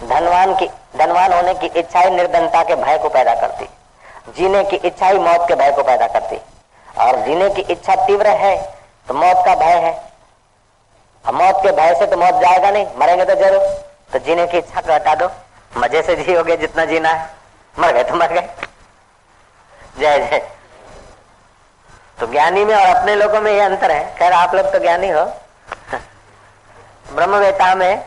धनवान 0.08 0.54
की, 0.54 0.66
धनवान 0.96 1.32
होने 1.32 1.54
की 1.54 1.66
इच्छा 1.78 2.00
ही 2.00 2.10
निर्धनता 2.10 2.62
के 2.62 2.74
भय 2.76 2.98
को 2.98 3.08
पैदा 3.08 3.34
करती। 3.34 3.68
जीने 4.26 4.62
की 4.64 4.76
इच्छा 4.78 5.06
ही 5.06 5.18
मौत 5.20 5.46
के 5.48 5.54
भय 5.54 5.72
को 5.72 5.82
पैदा 5.82 6.06
करती 6.08 6.36
और 6.98 7.16
जीने 7.24 7.48
की 7.50 7.62
इच्छा 7.72 7.94
तीव्र 7.96 8.28
है 8.36 8.56
तो 9.08 9.14
मौत 9.14 9.44
का 9.46 9.54
भय 9.56 9.78
है। 9.78 9.92
और 11.24 11.34
मौत 11.34 11.62
के 11.62 11.72
भय 11.72 11.94
से 11.98 12.06
तो 12.06 12.16
मौत 12.16 12.40
जाएगा 12.42 12.70
नहीं, 12.70 12.86
मरेंगे 12.98 13.24
तो 13.24 13.34
ज़रूर। 13.36 13.62
तो 14.12 14.18
जीने 14.18 14.46
की 14.46 14.58
इच्छा 14.58 14.80
को 14.80 14.92
हटा 14.92 15.14
दो। 15.14 15.30
मज़े 15.76 16.02
से 16.02 16.16
जियोगे 16.16 16.56
जितना 16.56 16.84
जीना 16.84 17.08
है। 17.10 17.30
मर 17.74 17.92
गए 17.92 18.04
तो 18.04 18.14
मर 18.14 18.32
गए। 18.32 18.48
जय 19.98 20.18
जय। 20.20 20.38
तो 22.20 22.26
ज्ञानी 22.26 22.64
में 22.64 22.74
और 22.74 22.86
अपने 22.86 23.14
लोगों 23.16 23.40
में 23.40 23.50
ये 23.52 23.60
अंतर 23.60 23.90
है। 23.90 24.14
खैर, 24.16 24.32
आप 24.32 24.54
लोग 24.54 24.72
तो 24.72 24.78
ज्ञानी 24.78 25.08
हो। 25.10 25.24
ब्रह्मवेता 27.06 27.74
में 27.74 28.04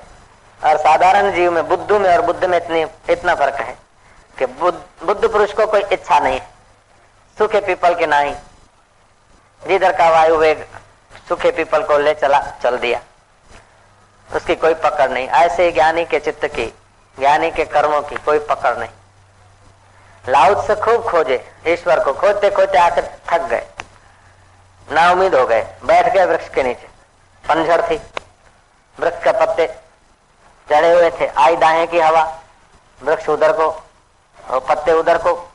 और 0.62 0.78
साधारण 0.78 1.32
जीव 1.32 1.52
में, 1.52 1.68
बुद्धू 1.68 2.00
में 2.00 2.10
और 2.12 2.22
बुद्ध 2.22 2.46
में 2.46 2.58
इतनी, 2.58 2.86
इतना 3.10 3.36
फ़र्क 3.36 3.60
है। 3.62 3.76
कि 4.40 4.46
बुद्ध, 4.46 5.32
पुरुष 5.32 5.54
को 5.54 5.66
कोई 5.66 5.84
इच्छा 5.92 6.20
नहीं 6.20 6.42
सूखे 7.38 7.60
पीपल 7.60 7.96
के 7.96 8.06
नहीं। 8.06 8.36
जिधर 9.68 9.98
का 9.98 10.10
वायु 10.10 10.36
वेग 10.36 10.68
सूखे 11.30 11.52
पीपल 11.52 11.84
को 11.84 11.98
ले 11.98 12.14
चला 12.14 12.40
चल 12.64 12.78
दिया। 12.78 13.02
उसकी 14.36 14.56
कोई 14.56 14.74
पकड़ 14.74 15.10
नहीं। 15.10 15.28
ऐसे 15.28 15.66
ही 15.66 15.72
ज्ञानी 15.72 16.06
के 16.06 16.20
चित्त 16.20 16.46
की 16.46 16.74
ज्ञानी 17.20 17.52
के 17.52 17.66
कर्मों 17.66 18.02
की 18.02 18.16
कोई 18.16 18.40
पकड़ 18.40 18.78
नहीं। 18.78 18.90
लाउद 20.30 20.68
से 20.68 20.76
खूब 20.76 21.12
खोजे 21.12 21.54
ईश्वर 21.68 22.04
को 22.04 22.14
खोजते 22.14 22.50
खोजते 22.50 22.78
आकर 22.78 23.12
थक 23.32 23.42
गए। 23.42 23.68
ना 24.92 25.12
उम्मीद 25.12 25.36
हो 25.36 25.48
गए। 25.48 25.76
बैठ 25.86 26.14
गए 26.14 26.26
वृक्ष 26.26 26.50
के 26.50 26.64
नीचे। 26.64 26.88
पंझड़ 27.48 27.82
थी। 27.82 28.02
वृक्ष 29.00 29.24
के 29.24 29.32
पत्ते 29.32 29.68
चढ़े 30.70 30.94
हुए 30.94 31.12
थे। 31.12 31.28
आई 31.28 31.56
दाहे 31.56 31.88
की 31.88 32.00
हवा। 32.00 32.40
वृक्ष 33.04 33.30
उधर 33.30 33.52
को 33.52 33.87
और 34.50 34.60
पत्ते 34.60 34.92
उधर 34.92 35.18
को 35.18 35.52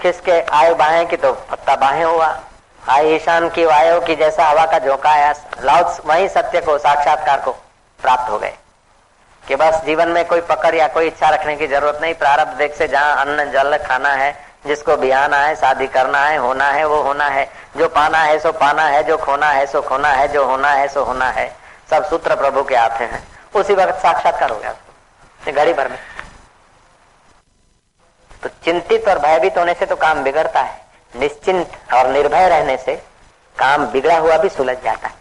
खिसके 0.00 0.40
आए 0.40 0.74
बाहें 0.74 1.06
की 1.06 1.16
तो 1.16 1.32
पत्ता 1.32 1.76
बाहें 1.76 2.04
हुआ। 2.04 2.40
आए 2.88 3.04
ईशान 3.04 3.48
की 3.48 3.64
वायु 3.64 4.00
की 4.00 4.16
जैसा 4.16 4.44
हवा 4.44 4.66
का 4.66 4.78
झोंका 4.78 5.10
आया 5.10 5.34
लाउस 5.62 6.00
वही 6.06 6.28
सत्य 6.28 6.60
को, 6.60 6.78
साक्षात्कार 6.78 7.40
को 7.40 7.52
प्राप्त 8.02 8.30
हो 8.30 8.38
गए। 8.38 8.54
कि 9.48 9.56
बस 9.56 9.74
जीवन 9.74 10.08
में 10.08 10.24
कोई 10.24 10.40
पकड़ 10.40 10.74
या 10.74 10.88
कोई 10.88 11.06
इच्छा 11.06 11.28
रखने 11.28 11.56
की 11.56 11.66
ज़रूरत 11.66 11.98
नहीं। 12.02 12.14
प्रारब्ध 12.14 12.52
देख 12.52 12.74
से 12.74 12.88
जहाँ 12.88 13.16
अन्न, 13.16 13.50
जल, 13.50 13.76
खाना 13.76 14.08
है, 14.08 14.44
जिसको 14.66 14.96
बिहाना 14.96 15.36
है, 15.36 15.56
शादी 15.56 15.86
करना 15.86 16.24
है, 16.24 16.36
होना 16.36 16.64
है, 16.64 16.84
वो 16.84 17.02
होना 17.02 17.24
है। 17.24 17.50
जो 17.76 17.88
पाना 17.88 18.18
है, 18.18 18.38
सो 18.38 18.52
पाना 18.52 18.82
है। 18.82 19.02
जो 19.02 19.16
खोना 19.16 19.46
है, 19.46 19.66
सो 19.66 19.82
खोना 19.82 20.08
है। 20.08 20.28
जो 20.28 20.46
होना 20.46 20.70
है, 20.70 20.88
सो 20.88 21.04
होना 21.04 21.24
है। 21.24 21.56
सब 21.90 22.08
सूत्र 22.08 22.36
प्रभु 22.36 22.62
के 22.62 22.74
आते 22.74 23.04
हैं। 23.04 23.28
उसी 23.54 23.74
वक्त 23.74 23.94
साक्षात्कार 23.94 24.50
हो 24.50 24.56
गया। 24.56 24.74
घड़ी 25.52 25.72
भर 25.72 25.88
में। 25.88 25.98
तो 28.42 28.48
चिंतित 28.64 29.08
और 29.08 29.18
भयभीत 29.18 29.58
होने 29.58 29.74
से 29.74 29.86
तो 29.86 29.96
काम 29.96 30.22
बिगड़ता 30.22 30.60
है। 30.60 30.80
निश्चिंत 31.14 31.70
और 31.94 32.06
निर्भय 32.06 32.48
रहने 32.48 32.76
से 32.76 32.94
काम 33.56 33.86
बिगड़ा 33.86 34.18
हुआ 34.18 34.36
भी 34.36 34.48
सुलझ 34.48 34.76
जाता 34.84 35.08
है। 35.08 35.14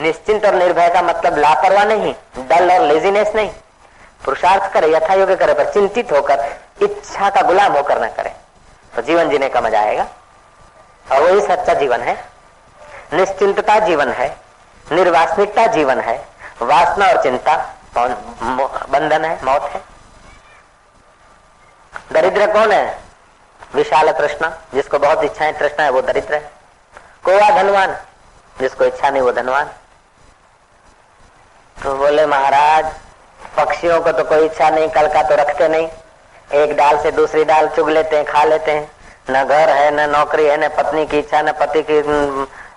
निश्चिंत 0.00 0.44
और 0.44 0.54
निर्भय 0.54 0.88
का 0.88 1.02
मतलब 1.02 1.36
लापरवाह 1.38 1.84
नहीं, 1.84 2.14
डल 2.38 2.72
और 2.72 2.80
लेजीनेस 2.80 3.34
नहीं। 3.34 3.50
पुरुषार्थ 4.24 4.72
करे 4.72 4.92
यथा 4.92 5.14
योग्य 5.14 5.36
करे, 5.36 5.54
पर 5.54 5.72
चिंतित 5.72 6.12
होकर, 6.12 6.44
इच्छा 6.82 7.30
का 7.30 7.42
गुलाम 7.42 7.72
होकर 7.72 8.04
न 8.04 8.08
करे। 8.08 8.32
तो 8.96 9.02
जीवन 9.02 9.30
जीने 9.30 9.48
का 9.48 9.60
मज़ा 9.60 9.80
आएगा। 9.80 10.06
और 11.12 11.22
वही 11.22 11.40
सच्चा 11.40 11.74
जीवन 11.74 12.00
है। 12.00 12.14
निश्चिंतता 13.12 13.78
जीवन 13.78 14.08
है। 14.08 14.36
निर्वासनिकता 14.92 15.66
जीवन 15.66 16.00
है। 16.00 16.16
वासना 16.62 17.06
और 17.06 17.22
चिंता 17.22 17.56
बंधन 17.96 19.24
है, 19.24 19.38
मौत 19.44 19.62
है। 19.62 19.95
दरिद्र 22.10 22.46
कौन 22.52 22.72
है? 22.72 22.98
विशाल 23.74 24.10
तृष्णा 24.12 24.48
जिसको 24.74 24.98
बहुत 24.98 25.24
इच्छाएँ 25.24 25.52
तृष्णा 25.52 25.84
है 25.84 25.90
वो 25.90 26.02
दरिद्र 26.02 26.34
है। 26.34 26.50
कोवा 27.24 27.50
धनवान? 27.52 27.96
जिसको 28.56 28.84
इच्छा 28.84 29.10
नहीं 29.10 29.22
वो 29.22 29.32
धनवान। 29.32 29.70
तो 31.76 31.94
बोले 31.96 32.26
महाराज 32.26 32.92
पक्षियों 33.56 34.00
को 34.00 34.12
तो 34.12 34.24
कोई 34.24 34.44
इच्छा 34.46 34.68
नहीं 34.70 34.88
कल 34.88 35.08
का 35.08 35.22
तो 35.22 35.34
रखते 35.36 35.68
नहीं। 35.68 35.88
एक 36.54 36.76
डाल 36.76 36.98
से 37.02 37.10
दूसरी 37.12 37.44
डाल 37.44 37.68
चुग 37.68 37.90
लेते 37.90 38.16
हैं 38.16 38.24
खा 38.24 38.44
लेते 38.44 38.72
हैं। 38.72 38.90
न 39.30 39.44
घर 39.44 39.70
है 39.70 39.90
न 39.90 40.10
नौकरी 40.10 40.44
है 40.44 40.56
न 40.56 40.68
पत्नी 40.76 41.06
की 41.06 41.18
इच्छा 41.18 41.42
न 41.42 41.52
पति 41.60 41.82
की 41.82 42.02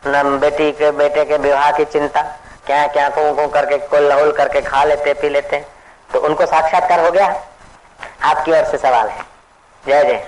न 0.07 0.39
बेटी 0.41 0.71
के 0.71 0.91
बेटे 0.93 1.25
के 1.25 1.38
विवाह 1.38 1.71
की 1.71 1.86
चिंता। 1.86 2.21
क्या 2.65 2.86
क्या 2.88 3.07
को, 3.09 3.33
को 3.33 3.48
करके 3.48 3.77
कोल 3.79 4.03
लहुल 4.03 4.31
करके 4.31 4.62
खा 4.62 4.83
लेते 4.83 5.13
पी 5.13 5.29
लेते 5.29 5.65
तो 6.13 6.19
उनको 6.19 6.45
साक्षात्कार 6.45 7.00
हो 7.00 7.12
गया? 7.12 7.27
आपकी 8.23 8.51
ओर 8.51 8.63
से 8.63 8.77
सवाल 8.77 9.07
है। 9.07 9.23
जय 9.83 10.03
जय। 10.03 10.27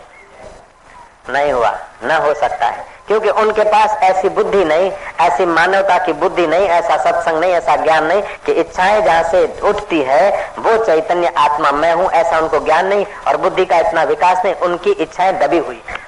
नहीं 1.29 1.51
हुआ। 1.51 1.71
न 2.03 2.11
हो 2.11 2.33
सकता 2.33 2.65
है। 2.65 2.85
क्योंकि 3.07 3.29
उनके 3.29 3.63
पास 3.63 3.97
ऐसी 4.03 4.29
बुद्धि 4.29 4.63
नहीं, 4.65 4.91
ऐसी 5.21 5.45
मानवता 5.45 5.97
की 5.97 6.13
बुद्धि 6.13 6.47
नहीं, 6.47 6.67
ऐसा 6.67 6.97
सत्संग 6.97 7.39
नहीं, 7.39 7.51
ऐसा 7.51 7.75
ज्ञान 7.75 8.05
नहीं 8.05 8.21
कि 8.45 8.51
इच्छाएँ 8.51 9.01
जहाँ 9.01 9.23
से 9.23 9.59
उठती 9.61 10.01
है, 10.01 10.51
वो 10.59 10.77
चैतन्य 10.85 11.27
आत्मा 11.37 11.71
मैं 11.71 11.93
हूँ, 11.93 12.09
ऐसा 12.11 12.39
उनको 12.39 12.59
ज्ञान 12.59 12.87
नहीं 12.87 13.05
और 13.27 13.37
बुद्धि 13.37 13.65
का 13.65 13.77
इतना 13.77 14.03
विकास 14.03 14.45
नहीं, 14.45 14.55
उनकी 14.55 14.91
इच्छाएँ 14.91 15.33
दबी 15.39 15.57
हुई। 15.57 15.81
है 15.87 15.99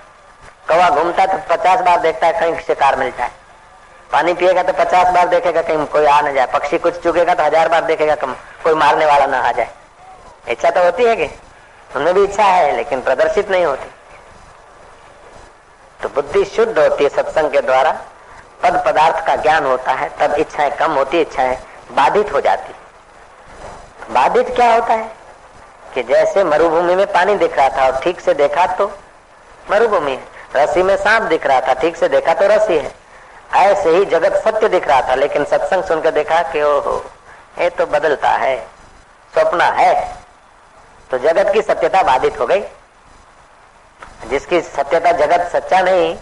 कौवा 0.68 0.90
घूमता 0.90 1.26
तो 1.26 1.38
पचास 1.50 1.80
बार 1.80 2.00
देखता 2.00 2.28
है 2.28 2.34
कहीं 2.34 2.56
शिकार 2.68 2.96
मिल 2.96 3.12
जाए। 3.12 3.32
पानी 4.12 4.34
पिएगा 4.34 4.64
तो 4.64 4.74
पचास 4.74 5.08
बार 5.08 5.28
देखेगा 5.28 5.62
कहीं 5.62 5.86
कोई 5.86 6.06
आ 6.06 6.20
न 6.22 6.34
जाए। 6.34 6.46
पक्षी 6.46 6.78
कुछ 6.78 7.02
चुकेगा 7.04 7.34
तो 7.34 7.44
हज़ार 7.44 7.70
बार 7.70 7.84
देखेगा 7.84 8.16
कम 8.16 8.34
कोई 8.64 8.74
मारने 8.74 9.06
वाला 9.06 9.26
ना 9.26 9.40
आ 9.40 9.52
जाए। 9.52 9.70
इच्छा 10.48 10.70
तो 10.70 10.84
होती 10.84 11.04
है 11.04 11.16
कि 11.16 11.26
उनमें 11.96 12.14
भी 12.14 12.24
इच्छा 12.24 12.44
है, 12.44 12.76
लेकिन 12.76 13.02
प्रदर्शित 13.02 13.50
नहीं 13.50 13.66
होती। 13.66 13.92
तो 16.04 16.10
बुद्धि 16.10 16.46
शुद्ध 16.46 16.80
होती 16.80 17.04
है 17.04 17.10
सत्संग 17.10 17.52
के 17.52 17.62
द्वारा। 17.62 17.92
पद 18.64 18.84
पदार्थ 18.86 19.26
का 19.28 19.36
ज्ञान 19.36 19.66
होता 19.66 19.92
है, 19.92 20.10
तब 20.20 20.34
इच्छाएँ 20.34 20.72
कम 20.72 20.92
होती, 20.92 21.22
इच्छाएँ 21.22 21.58
बाधित 21.92 22.34
हो 22.34 22.42
जाती। 22.42 22.74
बाधित 24.14 24.50
क्या 24.56 24.74
होता 24.74 24.94
है? 24.94 25.12
कि 25.94 26.04
जैसे 26.04 26.44
मरुभूमि 26.44 26.96
में 26.96 27.12
पानी 27.12 27.36
दिख 27.36 27.58
रहा 27.58 27.70
था 27.70 27.86
और 27.86 28.02
ठीक 28.02 28.20
से 28.20 28.34
देखा 28.34 28.66
तो 28.68 28.92
मरुभूमि 29.72 30.12
है। 30.12 30.28
रस्सी 30.56 30.84
में 30.84 30.98
सांप 30.98 31.24
दिख 31.24 31.46
रहा 31.46 31.62
था, 31.62 31.74
ठीक 31.74 31.98
से 31.98 32.08
देखा 32.08 32.34
तो 32.34 32.48
रस्सी 32.48 32.78
है। 32.78 32.96
ऐसे 33.54 33.90
ही 33.90 34.06
जगत 34.06 34.34
सत्य 34.34 34.70
दिख 34.70 34.88
रहा 34.88 35.02
था, 35.02 35.16
लेकिन 35.16 35.46
सत्संग 35.46 35.84
सुनकर 35.84 36.12
देखा 36.12 36.42
कि 36.42 36.62
ओहो, 36.62 37.06
ये 37.60 37.70
तो 37.70 37.86
बदलता 37.86 38.30
है, 38.30 38.68
स्वप्न 39.34 39.62
है। 39.62 40.23
तो 41.14 41.20
जगत 41.20 41.54
की 41.54 41.62
सत्यता 41.62 42.04
बाधित 42.04 42.40
हो 42.40 42.46
गई। 42.46 42.62
जिसकी 44.28 44.62
सत्यता 44.62 45.12
जगत 45.12 45.50
सच्चा 45.54 45.82
नहीं, 45.82 46.18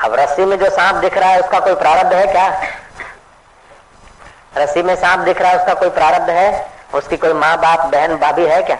अब 0.00 0.14
रस्सी 0.14 0.44
में 0.44 0.58
जो 0.58 0.70
सांप 0.70 0.96
दिख 0.96 1.18
रहा 1.18 1.28
है, 1.28 1.40
उसका 1.40 1.60
कोई 1.60 1.74
प्रारब्ध 1.74 2.12
है 2.12 2.26
क्या? 2.26 2.62
रस्सी 4.56 4.82
में 4.82 4.96
सांप 4.96 5.20
दिख 5.20 5.42
रहा 5.42 5.50
है, 5.50 5.58
उसका 5.58 5.74
कोई 5.74 5.90
प्रारब्ध 5.90 6.30
है? 6.30 6.70
उसकी 6.94 7.16
कोई 7.16 7.32
माँ, 7.32 7.58
बाप, 7.58 7.80
बहन, 7.80 8.16
भाभी 8.16 8.46
है 8.46 8.62
क्या? 8.62 8.76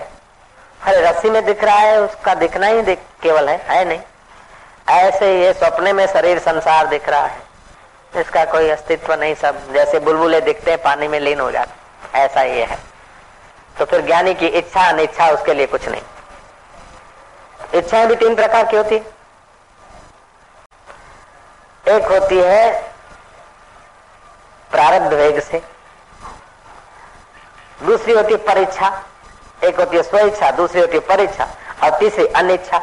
अरे, 0.85 1.01
रस्सी 1.01 1.31
में 1.31 1.45
दिख 1.45 1.65
रहा 1.65 1.77
है, 1.77 2.01
उसका 2.01 2.35
दिखना 2.35 2.67
ही 2.67 2.83
दिख, 2.83 2.99
केवल 3.23 3.49
है 3.49 3.65
है 3.69 3.85
नहीं। 3.85 4.01
ऐसे 4.89 5.41
ये 5.41 5.53
सपने 5.53 5.93
में 5.93 6.07
शरीर 6.07 6.39
संसार 6.39 6.87
दिख 6.87 7.09
रहा 7.09 7.27
है। 7.27 7.39
इसका 8.17 8.45
कोई 8.45 8.71
अस्तित्व 8.71 9.15
नहीं 9.15 9.35
सब, 9.35 9.73
जैसे 9.73 9.99
बुलबुले 9.99 10.41
दिखते 10.41 10.71
हैं, 10.71 10.83
पानी 10.83 11.09
में 11.09 11.21
लीन 11.21 11.41
हो 11.41 11.51
जाते 11.51 12.19
ऐसा 12.19 12.43
ये 12.43 12.65
है। 12.65 12.92
तो 13.83 13.87
फिर 13.87 14.01
ज्ञानी 14.01 14.33
की 14.35 14.47
इच्छा 14.49 14.83
अनिच्छा 14.89 15.27
उसके 15.29 15.55
लिए 15.55 15.67
कुछ 15.67 15.87
नहीं। 15.89 16.03
इच्छाएँ 17.75 18.07
भी 18.07 18.17
तीन 18.17 18.35
प्रकार 18.35 18.67
की 18.67 18.77
होती 18.77 18.95
है। 18.95 19.03
एक 21.87 22.05
होती 22.05 22.39
है 22.39 22.71
प्रारब्ध 24.71 25.15
वेग 25.15 25.41
से। 25.41 25.63
दूसरी 27.83 28.13
होती 28.13 28.33
है 28.33 28.39
परीक्षा। 28.45 28.93
एक 29.65 29.81
होती 29.81 29.97
है 29.97 30.03
स्वेच्छा, 30.03 30.51
दूसरी 30.53 30.81
होती 30.81 30.97
है 30.97 31.01
परीक्षा, 31.09 31.49
और 31.83 31.99
तीसरी 31.99 32.27
अनिच्छा। 32.27 32.79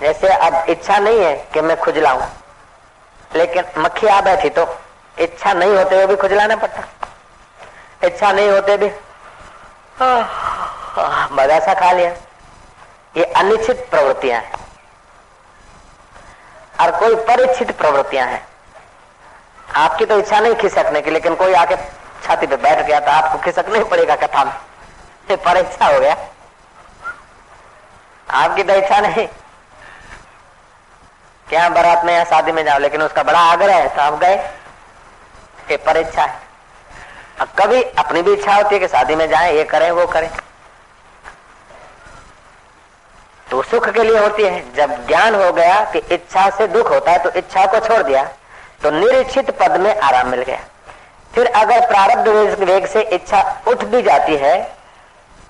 जैसे 0.00 0.28
अब 0.28 0.64
इच्छा 0.68 0.98
नहीं 0.98 1.20
है 1.20 1.36
कि 1.54 1.60
मैं 1.60 1.80
खुजलाऊं, 1.80 2.26
लेकिन 3.34 3.64
मक्खी 3.78 4.06
आ 4.06 4.20
बैठी 4.20 4.50
तो 4.50 4.68
इच्छा 5.18 5.52
नहीं 5.52 5.76
होते 5.76 5.96
हुए 5.96 6.06
भी 6.06 6.16
खुजलाना 6.16 6.56
पड़ता। 6.56 6.88
इच्छा 8.06 8.32
नहीं 8.32 8.50
होते 8.50 8.76
भी 8.76 8.90
बदासा 9.98 11.74
खा 11.74 11.90
लिया। 11.92 12.10
ये 13.16 13.24
अनिश्चित 13.24 13.86
प्रवृत्तियाँ 13.90 14.40
हैं। 14.40 14.60
और 16.80 16.90
कोई 16.98 17.14
परिचित 17.26 17.70
प्रवृत्तियाँ 17.78 18.26
हैं। 18.26 18.46
आपकी 19.76 20.04
तो 20.04 20.18
इच्छा 20.18 20.40
नहीं 20.40 20.54
खिसकने 20.54 21.00
की, 21.02 21.10
लेकिन 21.10 21.34
कोई 21.34 21.54
आके 21.54 21.76
छाती 22.24 22.46
पे 22.46 22.56
बैठ 22.56 22.86
गया 22.86 23.00
तो 23.00 23.10
आपको 23.10 23.38
खिसकना 23.38 23.78
ही 23.78 23.84
पड़ेगा 23.84 24.16
कथा 24.16 24.44
में। 24.44 24.52
ये 25.30 25.36
परीक्षा 25.38 25.86
हो 25.86 26.00
गया। 26.00 26.16
आपकी 28.28 28.62
तो 28.62 28.74
इच्छा 28.74 29.00
नहीं। 29.00 29.26
क्या 31.46 31.68
बारात 31.68 32.04
में 32.04 32.14
या 32.14 32.24
शादी 32.24 32.52
में 32.52 32.64
जाओ 32.64 32.78
लेकिन 32.78 33.02
उसका 33.02 33.22
बड़ा 33.22 33.40
आग्रह 33.42 33.76
है 33.76 33.88
तो 33.88 34.02
आप 34.02 34.18
गए। 34.20 34.36
ये 35.70 35.76
परीक्षा 35.76 36.22
है। 36.22 36.28
अब 36.28 36.41
कभी 37.58 37.82
अपनी 37.82 38.22
भी 38.22 38.32
इच्छा 38.32 38.54
होती 38.54 38.74
है 38.74 38.80
कि 38.80 38.88
शादी 38.88 39.14
में 39.14 39.28
जाए, 39.28 39.54
ये 39.54 39.64
करें, 39.64 39.90
वो 39.90 40.06
करें। 40.06 40.30
तो 43.46 43.62
सुख 43.62 43.88
के 43.88 44.02
लिए 44.02 44.18
होती 44.18 44.42
है। 44.42 44.74
जब 44.74 45.06
ज्ञान 45.06 45.34
हो 45.34 45.52
गया 45.52 45.84
कि 45.84 45.98
इच्छा 46.10 46.48
से 46.50 46.66
दुख 46.68 46.90
होता 46.90 47.12
है 47.12 47.18
तो 47.18 47.30
इच्छा 47.30 47.64
को 47.66 47.78
छोड़ 47.78 48.02
दिया 48.02 48.22
तो 48.82 48.90
निरीक्षित 48.90 49.50
पद 49.58 49.76
में 49.76 49.98
आराम 49.98 50.28
मिल 50.28 50.42
गया। 50.42 50.58
फिर 51.32 51.46
अगर 51.46 51.86
प्रारब्ध 51.86 52.28
वेग 52.60 52.86
से 52.86 53.02
इच्छा 53.14 53.42
उठ 53.68 53.84
भी 53.84 54.02
जाती 54.02 54.36
है 54.36 54.62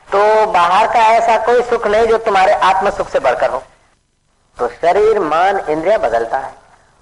तो 0.08 0.46
बाहर 0.46 0.86
का 0.86 1.04
ऐसा 1.08 1.36
कोई 1.44 1.62
सुख 1.62 1.86
नहीं 1.86 2.06
जो 2.06 2.18
तुम्हारे 2.20 2.52
आत्म 2.62 2.90
सुख 2.90 3.08
से 3.08 3.18
बढ़कर 3.18 3.50
हो। 3.50 3.62
तो 4.58 4.68
शरीर, 4.70 5.18
मान, 5.20 5.58
इंद्रिया 5.60 5.98
बदलता 5.98 6.38
है। 6.38 6.52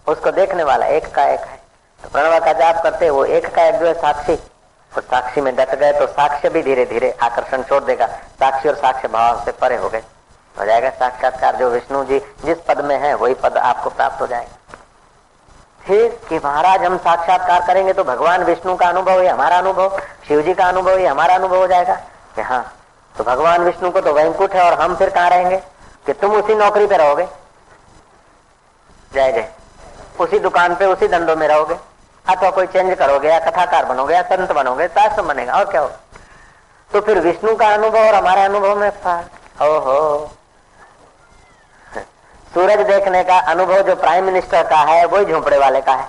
उसको 0.06 0.30
देखने 0.32 0.64
वाला 0.64 0.87
एक 0.88 1.10
का 1.14 1.25
एक 1.25 1.40
है। 1.40 1.58
तो 2.00 2.08
प्रणवा 2.08 2.38
का 2.38 2.52
जाप 2.54 2.82
करते, 2.82 3.10
वो 3.10 3.25
एक 3.25 3.54
का 3.54 3.64
एक 3.64 3.75
जो 3.75 3.87
है 3.87 3.94
साक्षी। 3.94 4.38
और 4.97 5.02
साक्षी 5.02 5.40
में 5.40 5.54
डट 5.56 5.75
गए 5.75 5.92
तो 5.92 6.06
साक्ष्य 6.06 6.49
भी 6.49 6.62
धीरे 6.62 6.85
धीरे 6.85 7.11
आकर्षण 7.23 7.62
छोड़ 7.62 7.82
देगा। 7.85 8.06
साक्षी 8.06 8.68
और 8.68 8.75
साक्ष्य 8.75 9.09
भाव 9.09 9.44
से 9.44 9.52
परे 9.52 9.76
हो 9.76 9.88
गए। 9.88 10.02
हो 10.59 10.64
जाएगा 10.64 10.90
साक्षात्कार। 10.90 11.56
जो 11.56 11.70
विष्णु 11.70 12.04
जी 12.04 12.18
जिस 12.44 12.59
पद 12.68 12.80
में 12.80 12.99
है, 12.99 13.14
वही 13.14 13.35
पद 13.35 13.59
आपको 13.59 13.90
प्राप्त 13.90 14.20
हो 14.20 14.26
जाएगा। 14.26 14.76
फिर 15.82 16.20
कि 16.28 16.38
महाराज 16.38 16.85
हम 16.85 16.97
साक्षात्कार 16.99 17.66
करेंगे 17.66 17.92
तो 17.92 18.04
भगवान 18.04 18.44
विष्णु 18.44 18.76
का 18.76 18.88
अनुभव 18.88 19.20
है 19.20 19.28
हमारा 19.28 19.59
अनुभव, 19.59 20.00
शिव 20.28 20.42
जी 20.42 20.54
का 20.54 20.64
अनुभव 20.64 20.99
है 20.99 21.06
हमारा 21.06 21.35
अनुभव 21.35 21.56
हो 21.56 21.66
जाएगा। 21.66 21.94
कि 22.37 22.42
हाँ 22.42 22.76
तो 23.18 23.25
भगवान 23.25 23.62
विष्णु 23.62 23.90
को 23.90 24.00
तो 24.00 24.12
वैंकुट 24.12 24.54
है 24.54 24.70
और 24.70 24.80
हम 24.80 24.97
फिर 24.97 25.11
कहाँ 25.11 25.30
रहेंगे? 25.30 25.56
कि 26.06 26.12
तुम 26.12 26.32
उसी 26.32 26.54
नौकरी 26.54 26.87
पे 26.87 26.97
रहोगे। 26.97 27.26
जय 29.14 29.32
जय। 29.32 29.49
उसी 30.20 30.38
दुकान 30.38 30.75
पे, 30.75 30.87
उसी 30.87 31.09
धंधों 31.09 31.37
में 31.37 31.49
रहोगे। 31.49 31.75
अथवा 32.30 32.50
कोई 32.50 32.66
चेंज 32.68 32.96
करोगे 32.99 33.28
या 33.28 33.38
कथाकार 33.40 33.84
बनोगे 33.84 34.14
या 34.14 34.22
संत 34.25 34.52
बनोगे 34.52 34.88
शास्त्र 34.88 35.22
बनेगा, 35.25 35.52
और 35.54 35.64
क्या 35.64 35.80
हो 35.80 35.90
तो 36.90 37.00
फिर 37.00 37.18
विष्णु 37.20 37.54
का 37.56 37.68
अनुभव 37.68 37.99
और 37.99 38.14
हमारे 38.14 38.42
अनुभव 38.42 38.76
में 38.76 38.90
फ़र्क। 38.92 39.60
हो 39.60 39.78
हो 39.80 40.30
सूरज 42.52 42.80
देखने 42.87 43.22
का 43.25 43.38
अनुभव 43.50 43.82
जो 43.82 43.95
प्राइम 43.97 44.25
मिनिस्टर 44.25 44.62
का 44.69 44.78
है, 44.78 45.04
वही 45.06 45.25
झोंपड़े 45.25 45.58
वाले 45.58 45.80
का 45.80 45.93
है। 45.93 46.08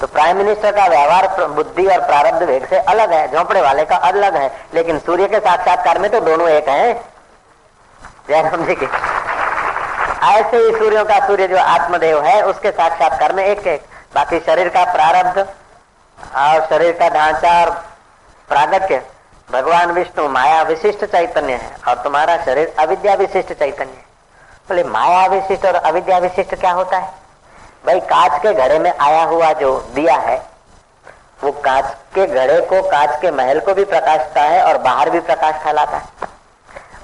तो 0.00 0.06
प्राइम 0.06 0.36
मिनिस्टर 0.36 0.72
का 0.72 0.86
व्यवहार, 0.86 1.46
बुद्धि 1.48 1.86
और 1.86 2.00
प्रारब्ध 2.00 2.42
वेग 2.42 2.66
से 2.66 2.78
अलग 2.78 3.12
है, 3.12 3.26
झोंपड़े 3.32 3.60
वाले 3.60 3.84
का 3.84 3.96
अलग 4.08 4.36
है। 4.36 4.50
लेकिन 4.74 4.98
सूर्य 4.98 5.26
के 5.28 5.38
साक्षात्कार 5.40 5.98
में 5.98 6.10
तो 6.10 6.20
दोनों 6.20 6.48
एक 6.48 6.68
हैं। 6.68 6.94
जयराम 8.28 8.64
जी 8.64 8.74
की। 8.74 8.86
ऐसे 10.26 10.56
ही 10.56 10.72
सूर्यों 10.78 11.04
का 11.04 11.18
सूर्य 11.26 11.48
जो 11.48 11.58
आत्मदेव 11.58 12.22
है, 12.22 12.40
उसके 12.44 12.70
साक्षात्कार 12.72 13.32
में 13.32 13.44
एक 13.44 13.66
एक 13.66 13.82
बाकी 14.16 14.38
शरीर 14.40 14.68
का 14.68 14.84
प्रारब्ध 14.84 15.38
और 16.36 16.66
शरीर 16.66 16.92
का 16.92 17.08
ढांचा 17.08 17.64
और 17.64 17.70
प्रागत्य, 18.48 19.02
भगवान 19.52 19.90
विष्णु, 19.90 20.28
माया 20.28 20.62
विशिष्ट 20.62 21.04
चैतन्य 21.04 21.52
है 21.52 21.76
और 21.88 21.94
तुम्हारा 21.94 22.36
शरीर 22.44 22.74
अविद्या 22.78 23.14
विशिष्ट 23.14 23.52
चैतन्य 23.52 23.90
है। 23.90 24.04
बोले, 24.68 24.84
माया 24.84 25.26
विशिष्ट 25.26 25.66
और 25.66 25.74
अविद्या 25.74 26.18
विशिष्ट 26.18 26.54
क्या 26.54 26.70
होता 26.70 26.98
है? 26.98 27.12
भाई, 27.86 28.00
कांच 28.00 28.42
के 28.42 28.54
घड़े 28.54 28.78
में 28.78 28.98
आया 28.98 29.24
हुआ 29.24 29.52
जो 29.52 29.88
दिया 29.94 30.16
है, 30.16 30.46
वो 31.44 31.52
कांच 31.52 31.84
के 32.14 32.26
घड़े 32.26 32.60
को, 32.60 32.82
कांच 32.82 33.20
के 33.20 33.30
महल 33.30 33.60
को 33.60 33.74
भी 33.74 33.84
प्रकाशता 33.84 34.42
है 34.42 34.62
और 34.62 34.78
बाहर 34.78 35.10
भी 35.10 35.20
प्रकाश 35.20 35.54
फैलाता 35.54 35.96
है। 35.96 36.06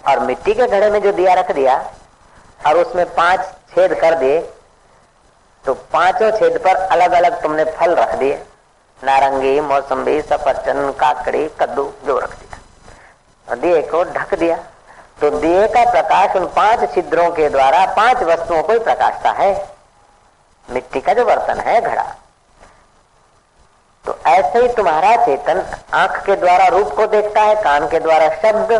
और 0.08 0.18
मिट्टी 0.18 0.54
के 0.54 0.66
घड़े 0.66 0.90
में 0.90 1.02
जो 1.02 1.12
दिया 1.12 1.34
रख 1.34 1.52
दिया, 1.52 1.76
और 2.66 2.78
उसमें 2.78 3.14
पाँच 3.14 3.40
छेद 3.40 3.94
कर 3.94 4.14
दिए 4.14 4.52
तो 5.64 5.74
पाँचों 5.92 6.30
छेद 6.30 6.58
पर 6.58 6.76
अलग 6.76 7.12
अलग 7.12 7.40
तुमने 7.42 7.64
फल 7.72 7.94
रख 7.94 8.14
दिए। 8.14 8.42
नारंगी, 9.00 9.60
मौसम्बी, 9.60 10.20
सफरचंद, 10.22 10.94
काकड़ी, 10.94 11.46
कद्दू, 11.60 11.92
जो 12.06 12.18
रख 12.18 12.30
दिया। 12.30 13.54
दिए 13.56 13.82
को 13.82 14.02
ढक 14.04 14.34
दिया। 14.34 14.56
तो 15.20 15.30
दिए 15.30 15.66
का 15.68 15.84
प्रकाश 15.90 16.36
उन 16.36 16.46
पाँच 16.46 16.92
छिद्रों 16.94 17.30
के 17.30 17.48
द्वारा 17.48 17.84
पाँच 17.86 18.22
वस्तुओं 18.22 18.62
को 18.62 18.72
ही 18.72 18.78
प्रकाशता 18.78 19.30
है। 19.32 19.52
मिट्टी 20.68 21.00
का 21.00 21.12
जो 21.14 21.24
बर्तन 21.24 21.60
है, 21.60 21.80
घड़ा। 21.80 22.02
तो 24.04 24.16
ऐसे 24.26 24.58
ही 24.58 24.68
तुम्हारा 24.68 25.14
चेतन 25.16 25.62
आँख 25.94 26.24
के 26.26 26.36
द्वारा 26.36 26.66
रूप 26.66 26.94
को 26.96 27.06
देखता 27.06 27.40
है, 27.40 27.54
कान 27.54 27.86
के 27.88 28.00
द्वारा 28.00 28.28
शब्द, 28.42 28.72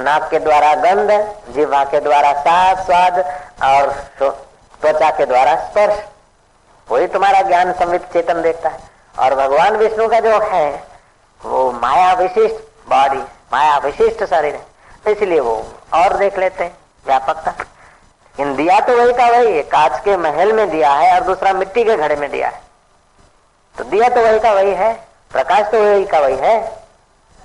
नाक 0.00 0.28
के 0.30 0.38
द्वारा 0.38 0.74
गंध 0.74 1.10
जीवा 1.54 1.82
के 1.84 2.00
द्वारा 2.00 2.32
साथ 2.40 2.84
स्वाद 2.84 3.18
और 3.64 3.90
त्वचा 4.18 5.10
के 5.10 5.26
द्वारा 5.26 5.54
स्पर्श। 5.56 6.02
वही 6.92 7.06
तुम्हारा 7.08 7.40
ज्ञान 7.42 7.72
संवित 7.72 8.02
चेतन 8.12 8.42
देखता 8.42 8.68
है। 8.68 8.90
और 9.18 9.34
भगवान 9.34 9.76
विष्णु 9.76 10.08
का 10.08 10.20
जो 10.20 10.38
है, 10.42 10.70
वो 11.40 11.70
माया 11.72 12.12
विशिष्ट 12.14 12.56
बॉडी 12.88 13.18
माया 13.52 13.76
विशिष्ट 13.78 14.24
शरीर 14.24 14.54
है। 14.54 15.12
इसलिए 15.12 15.40
वो 15.40 15.54
और 15.94 16.16
देख 16.16 16.38
लेते 16.38 16.64
हैं 16.64 16.76
व्यापकता 17.06 17.54
इन 18.34 18.54
दिया 18.56 18.78
तो 18.80 18.96
वही 18.96 19.12
का 19.12 19.26
वही 19.28 19.52
है 19.52 19.62
कांच 19.70 19.98
के 20.00 20.16
महल 20.16 20.52
में 20.52 20.68
दिया 20.70 20.92
है 20.92 21.14
और 21.14 21.24
दूसरा 21.24 21.52
मिट्टी 21.52 21.84
के 21.84 21.96
घड़े 21.96 22.16
में 22.16 22.30
दिया 22.30 22.48
है। 22.48 22.60
तो 23.76 23.84
दिया 23.84 24.08
तो 24.08 24.20
वही 24.20 24.38
का 24.40 24.52
वही 24.52 24.74
है, 24.74 24.92
प्रकाश 25.30 25.66
तो 25.72 25.82
वही 25.82 26.04
का 26.04 26.18
वही 26.18 26.36
है, 26.36 26.56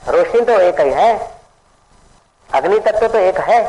रोशनी 0.10 0.42
तो 0.42 0.60
एक 0.60 0.80
ही 0.82 0.92
है, 0.92 1.12
अग्नि 2.50 2.80
तत्व 2.80 3.08
तो 3.08 3.18
एक 3.20 3.40
है। 3.42 3.60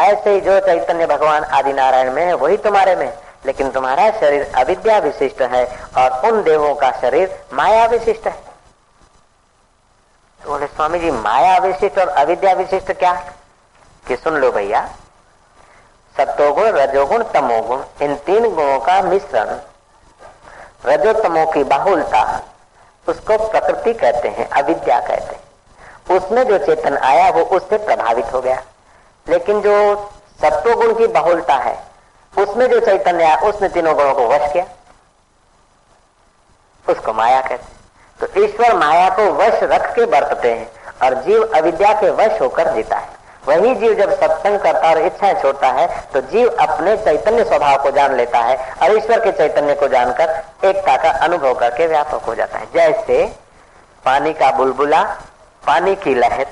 ऐसे 0.00 0.30
ही 0.30 0.40
जो 0.40 0.58
चैतन्य 0.60 1.06
भगवान 1.06 1.44
आदि 1.44 1.72
नारायण 1.72 2.12
में 2.12 2.24
है, 2.24 2.34
वही 2.34 2.56
तुम्हारे 2.58 2.96
में 2.96 3.06
लेकिन 3.46 3.70
तुम्हारा 3.70 4.10
शरीर 4.10 4.52
अविद्या 4.56 4.98
विशिष्ट 4.98 5.42
है 5.42 5.78
और 5.96 6.32
उन 6.32 6.42
देवों 6.42 6.74
का 6.74 6.90
शरीर 6.90 7.44
माया 7.52 7.86
विशिष्ट 7.86 8.26
है। 8.26 8.44
तो 10.42 10.50
बोले 10.50 10.66
स्वामी 10.66 10.98
जी 10.98 11.10
माया 11.10 11.58
विशिष्ट 11.58 11.98
और 11.98 12.08
अविद्या 12.08 12.52
विशिष्ट 12.52 12.92
क्या? 12.92 13.12
कि 14.08 14.16
सुन 14.16 14.36
लो 14.36 14.52
भैया 14.52 14.90
सत्योगुण 16.16 16.64
रजोगुण, 16.64 17.24
तमोगुण, 17.24 17.84
इन 18.02 18.16
तीन 18.16 18.54
गुणों 18.54 18.80
का 18.80 19.02
मिश्रण 19.02 19.58
रजोतमो 20.86 21.46
की 21.46 21.64
बाहुलता 21.64 22.42
उसको 23.08 23.48
प्रकृति 23.48 23.94
कहते 23.94 24.28
हैं, 24.28 24.48
अविद्या 24.50 25.00
कहते 25.00 25.34
हैं। 25.34 25.44
उसमें 26.16 26.44
जो 26.44 26.58
चेतन 26.58 26.96
आया, 26.96 27.30
वो 27.30 27.42
उससे 27.42 27.78
प्रभावित 27.78 28.32
हो 28.32 28.40
गया। 28.40 28.62
लेकिन 29.28 29.60
जो 29.60 30.10
सत्वगुण 30.42 30.94
की 30.94 31.06
बहुलता 31.06 31.54
है 31.54 31.93
उसमें 32.36 32.66
जो 32.68 32.80
चैतन्य 32.80 33.24
आया, 33.24 33.36
उसने 33.38 33.68
तीनों 33.68 33.94
गुणों 33.96 34.14
को 34.14 34.26
वश 34.28 34.52
किया। 34.52 34.64
उसको 36.86 37.12
माया 37.12 37.40
कहते 37.40 37.72
तो 38.20 38.44
ईश्वर 38.44 38.74
माया 38.76 39.08
को 39.10 39.22
वश 39.34 39.62
रख 39.64 39.94
के 39.94 40.04
बरतते 40.06 40.52
हैं 40.52 40.70
और 41.02 41.14
जीव 41.22 41.42
अविद्या 41.56 41.92
के 42.00 42.10
वश 42.12 42.40
होकर 42.40 42.72
जीता 42.74 42.96
है। 42.96 43.08
वही 43.46 43.74
जीव 43.74 43.94
जब 43.94 44.12
सत्संग 44.12 44.58
करता 44.60 44.90
और 44.90 44.98
इच्छाएँ 44.98 45.34
छोड़ता 45.42 45.68
है 45.70 45.86
तो 46.12 46.20
जीव 46.28 46.48
अपने 46.60 46.96
चैतन्य 46.98 47.44
स्वभाव 47.44 47.82
को 47.82 47.90
जान 47.90 48.14
लेता 48.16 48.38
है 48.40 48.56
और 48.72 48.96
ईश्वर 48.96 49.24
के 49.24 49.32
चैतन्य 49.32 49.74
को 49.74 49.88
जानकर 49.88 50.30
एकता 50.64 50.96
का 50.96 51.10
अनुभव 51.24 51.54
करके 51.54 51.86
व्यापक 51.86 52.24
हो 52.24 52.34
जाता 52.34 52.58
है। 52.58 52.66
जैसे 52.74 53.24
पानी 54.04 54.32
का 54.32 54.50
बुलबुला, 54.52 55.02
पानी 55.64 55.94
की 55.96 56.14
लहर। 56.14 56.46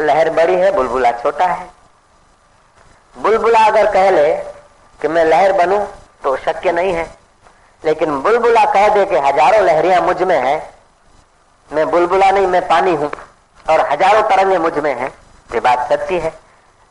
लहर 0.00 0.30
बड़ी 0.30 0.54
है, 0.54 0.70
बुलबुला 0.72 1.12
छोटा 1.12 1.46
है। 1.46 1.68
बुलबुला 3.14 3.64
अगर 3.66 3.92
कह 3.92 4.10
ले 4.10 4.32
कि 5.04 5.08
मैं 5.08 5.24
लहर 5.24 5.52
बनू 5.54 5.78
तो 6.24 6.34
शक्य 6.36 6.72
नहीं 6.72 6.92
है। 6.94 7.04
लेकिन 7.82 8.20
बुलबुला 8.22 8.64
कह 8.74 8.88
दे 8.88 9.04
कि 9.06 9.16
हज़ारों 9.16 9.60
लहरियाँ 9.62 10.00
मुझमें 10.02 10.38
है। 10.38 10.54
मैं 11.70 11.90
बुलबुला 11.90 12.30
नहीं, 12.30 12.46
मैं 12.46 12.66
पानी 12.68 12.90
हूँ 12.92 13.10
और 13.66 13.80
हज़ारों 13.90 14.22
तरंगे 14.28 14.58
मुझमें 14.58 14.94
है। 14.94 15.06
ये 15.54 15.60
बात 15.60 15.92
सच्ची 15.92 16.18
है। 16.18 16.32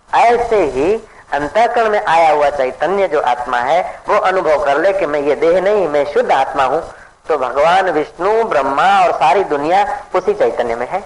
ऐसे 0.09 0.59
ही 0.65 0.93
अंतकरण 1.33 1.89
में 1.89 2.03
आया 2.03 2.29
हुआ 2.31 2.49
चैतन्य 2.51 3.07
जो 3.07 3.21
आत्मा 3.23 3.59
है, 3.59 3.81
वो 4.09 4.17
अनुभव 4.21 4.63
कर 4.65 4.81
ले 4.81 4.91
कि 4.93 5.05
मैं 5.05 5.21
ये 5.21 5.35
देह 5.35 5.59
नहीं, 5.61 5.87
मैं 5.87 6.05
शुद्ध 6.13 6.31
आत्मा 6.31 6.63
हूँ। 6.65 6.81
तो 7.27 7.37
भगवान, 7.37 7.89
विष्णु, 7.89 8.43
ब्रह्मा 8.43 8.87
और 8.99 9.11
सारी 9.15 9.43
दुनिया 9.47 9.83
उसी 10.15 10.33
चैतन्य 10.33 10.75
में 10.75 10.87
है। 10.89 11.01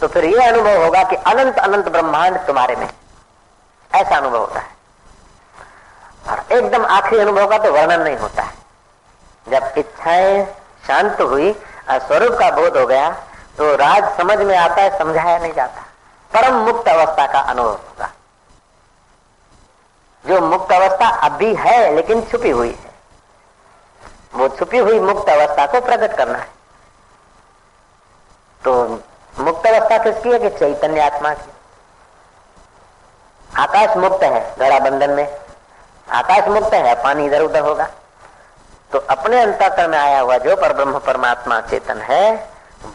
तो 0.00 0.08
फिर 0.08 0.24
ये 0.26 0.44
अनुभव 0.44 0.84
होगा 0.84 1.02
कि 1.04 1.16
अनंत 1.16 1.58
अनंत 1.60 1.88
ब्रह्मांड 1.88 2.38
तुम्हारे 2.46 2.76
में 2.76 2.88
ऐसा 3.90 4.16
अनुभव 4.16 4.38
होता 4.38 4.60
है। 4.60 4.70
और 6.28 6.44
एकदम 6.52 6.84
आखिरी 6.86 7.20
अनुभव 7.20 7.48
का 7.50 7.58
तो 7.58 7.72
वर्णन 7.72 8.02
नहीं 8.02 8.16
होता 8.16 8.42
है। 8.42 8.54
जब 9.48 9.78
इच्छाएँ 9.78 10.44
शांत 10.86 11.20
हुई 11.20 11.50
और 11.90 11.98
स्वरूप 11.98 12.38
का 12.38 12.50
बोध 12.50 12.76
हो 12.76 12.86
गया 12.86 13.10
तो 13.58 13.74
राज 13.76 14.16
समझ 14.16 14.38
में 14.38 14.56
आता 14.56 14.82
है, 14.82 14.98
समझाया 14.98 15.38
नहीं 15.38 15.52
जाता। 15.52 15.82
परम 16.30 16.54
मुक्त 16.56 16.88
अवस्था 16.88 17.26
का 17.26 17.40
अनुभव 17.40 17.70
होगा। 17.70 18.10
जो 20.24 20.40
मुक्त 20.40 20.72
अवस्था 20.72 21.08
अभी 21.26 21.54
है, 21.54 21.94
लेकिन 21.94 22.22
छुपी 22.22 22.50
हुई 22.50 22.70
है, 22.70 22.90
वो 24.34 24.48
छुपी 24.48 24.78
हुई 24.78 25.00
मुक्त 25.00 25.28
अवस्था 25.28 25.66
को 25.66 25.80
प्रकट 25.80 26.16
करना 26.16 26.38
है। 26.38 26.48
तो 28.62 29.00
मुक्त 29.38 29.66
अवस्था 29.66 29.98
किसकी 29.98 30.30
है? 30.30 30.38
कि 30.38 30.50
चैतन्य 30.50 31.00
आत्मा 31.00 31.34
की। 31.34 31.50
आकाश 33.50 33.96
मुक्त 33.96 34.22
है 34.22 34.54
गड़ा 34.58 34.78
बंधन 34.78 35.10
में। 35.10 35.41
आकाश 36.10 36.48
मुक्त 36.48 36.74
है, 36.74 36.94
पानी 36.94 37.26
इधर 37.26 37.42
उधर 37.42 37.60
होगा। 37.60 37.88
तो 38.92 38.98
अपने 38.98 39.40
अंतकरण 39.40 39.88
में 39.88 39.98
आया 39.98 40.20
हुआ 40.20 40.38
जो 40.38 40.56
पर 40.56 40.72
ब्रह्म 40.72 40.98
परमात्मा 40.98 41.60
चेतन 41.60 42.00
है, 42.00 42.48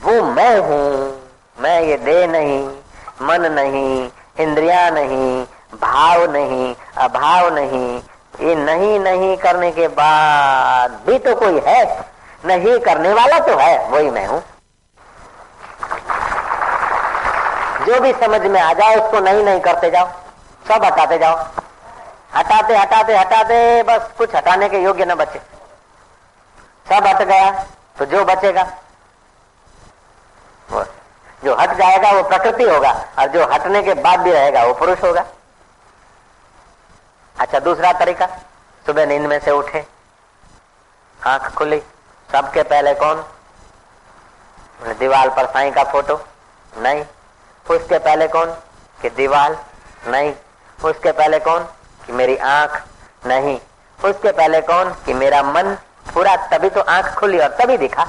वो 0.03 0.21
मैं 0.23 0.59
हूँ। 0.59 1.21
मैं 1.59 1.81
ये 1.81 1.97
देह 1.97 2.27
नहीं, 2.27 2.67
मन 3.21 3.51
नहीं, 3.51 4.09
इंद्रिया 4.39 4.89
नहीं, 4.89 5.45
भाव 5.81 6.31
नहीं, 6.31 6.75
अभाव 6.97 7.53
नहीं। 7.53 8.01
ये 8.41 8.55
नहीं 8.55 8.99
नहीं 8.99 9.37
करने 9.37 9.71
के 9.71 9.87
बाद 9.87 10.91
भी 11.07 11.19
तो 11.19 11.35
कोई 11.35 11.61
है। 11.65 12.05
नहीं 12.45 12.79
करने 12.79 13.13
वाला 13.13 13.39
तो 13.39 13.57
है, 13.57 13.89
वही 13.89 14.09
मैं 14.09 14.27
हूँ। 14.27 14.43
जो 17.87 17.99
भी 17.99 18.13
समझ 18.13 18.41
में 18.41 18.61
आ 18.61 18.73
जाए, 18.73 18.95
उसको 18.95 19.19
नहीं 19.19 19.43
नहीं 19.43 19.59
करते 19.59 19.91
जाओ। 19.91 20.07
सब 20.67 20.85
हटाते 20.85 21.17
जाओ। 21.17 21.35
हटाते 22.38 22.76
हटाते 22.78 23.17
हटाते 23.17 23.84
बस 23.84 24.12
कुछ 24.17 24.36
हटाने 24.36 24.69
के 24.69 24.80
योग्य 24.80 25.06
न 25.06 25.15
बचे। 25.15 25.39
सब 26.88 27.08
हट 27.08 27.21
गया 27.21 27.52
तो 27.97 28.06
जो 28.06 28.23
बचेगा, 28.26 28.63
वो 30.69 30.84
जो 31.43 31.56
हट 31.56 31.71
जाएगा, 31.73 32.12
वो 32.12 32.21
प्रकृति 32.23 32.63
होगा, 32.63 32.91
और 33.19 33.28
जो 33.28 33.45
हटने 33.45 33.82
के 33.84 33.93
बाद 33.93 34.19
भी 34.19 34.32
रहेगा, 34.32 34.63
वो 34.63 34.73
पुरुष 34.73 35.04
होगा। 35.04 35.26
अच्छा 37.36 37.60
दूसरा 37.60 37.91
तरीका, 37.93 38.26
सुबह 38.86 39.06
नींद 39.06 39.26
में 39.26 39.39
से 39.39 39.52
उठे, 39.52 39.86
आँख 41.19 41.54
खुली, 41.56 41.80
सबके 42.30 42.63
पहले 42.63 42.93
कौन? 42.93 43.26
दीवार 45.00 45.30
पर 45.30 45.45
साई 45.45 45.71
का 45.71 45.84
फ़ोटो, 45.84 46.19
नहीं। 46.73 47.06
उसके 47.65 47.97
पहले 48.00 48.28
कौन? 48.28 48.54
कि 49.02 49.10
दीवार, 49.12 49.58
नहीं। 50.08 50.34
उसके 50.84 51.12
पहले 51.12 51.39
कौन? 51.39 51.67
कि 52.07 52.13
मेरी 52.13 52.37
आँख 52.37 52.83
नहीं। 53.25 53.59
उसके 54.05 54.31
पहले 54.31 54.61
कौन 54.61 54.95
कि 55.05 55.13
मेरा 55.13 55.43
मन 55.43 55.77
पूरा 56.13 56.35
तभी 56.35 56.69
तो 56.69 56.81
आँख 56.81 57.15
खुली 57.15 57.39
और 57.39 57.49
तभी 57.49 57.77
दिखा। 57.77 58.07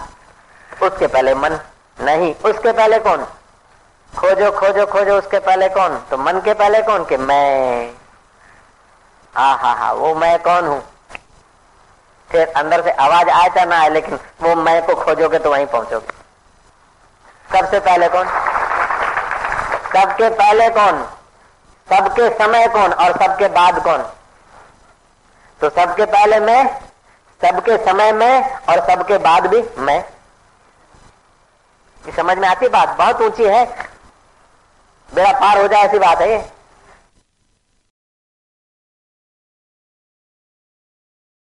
उसके 0.83 1.07
पहले 1.07 1.35
मन 1.35 1.59
नहीं। 2.01 2.35
उसके 2.35 2.73
पहले 2.73 2.99
कौन? 2.99 3.27
खोजो 4.19 4.51
खोजो 4.51 4.87
खोजो, 4.87 5.19
उसके 5.19 5.39
पहले 5.39 5.69
कौन? 5.69 5.99
तो 6.11 6.19
मन 6.19 6.41
के 6.41 6.55
पहले 6.55 6.83
कौन 6.83 7.05
कि 7.05 7.17
मैं? 7.17 7.93
हा 9.37 9.53
हा, 9.55 9.93
वो 9.93 10.15
मैं 10.15 10.39
कौन 10.39 10.67
हूँ? 10.67 10.83
फिर 12.31 12.53
अंदर 12.57 12.83
से 12.83 12.91
आवाज़ 12.91 13.29
आए 13.29 13.49
चाहे 13.49 13.67
ना 13.67 13.81
आए, 13.81 13.89
लेकिन 13.89 14.19
वो 14.43 14.55
मैं 14.55 14.87
को 14.87 14.95
खोजोगे 14.95 15.39
तो 15.39 15.51
वहीं 15.51 15.67
पहुंचोगे। 15.67 16.19
सबसे 17.59 17.81
पहले 17.81 18.09
कौन? 18.09 18.27
सबके 19.95 20.31
पहले 20.31 20.71
कौन? 20.71 21.09
सबके 21.89 22.29
समय 22.39 22.69
कौन 22.69 22.93
और 22.93 23.13
सबके 23.13 23.49
बाद 23.49 23.83
कौन? 23.85 23.99
तो 25.61 25.71
सबके 25.71 26.05
पहले 26.05 26.41
मैं, 26.41 26.81
सबके 27.41 27.77
समय 27.85 28.13
में 28.13 28.55
और 28.55 28.87
सबके 28.91 29.19
बाद 29.19 29.47
भी 29.47 29.63
मैं। 29.79 30.05
समझ 32.17 32.39
में 32.39 32.49
आती 32.49 32.69
बात? 32.69 32.89
बहुत 32.89 33.23
ऊँची 33.23 33.45
है। 33.45 33.65
बेड़ा 35.15 35.33
पार 35.33 35.61
हो 35.61 35.69
जाए 35.69 35.83
ऐसी 35.83 35.99
बात 35.99 36.21
है 36.21 36.31
ये। 36.31 36.58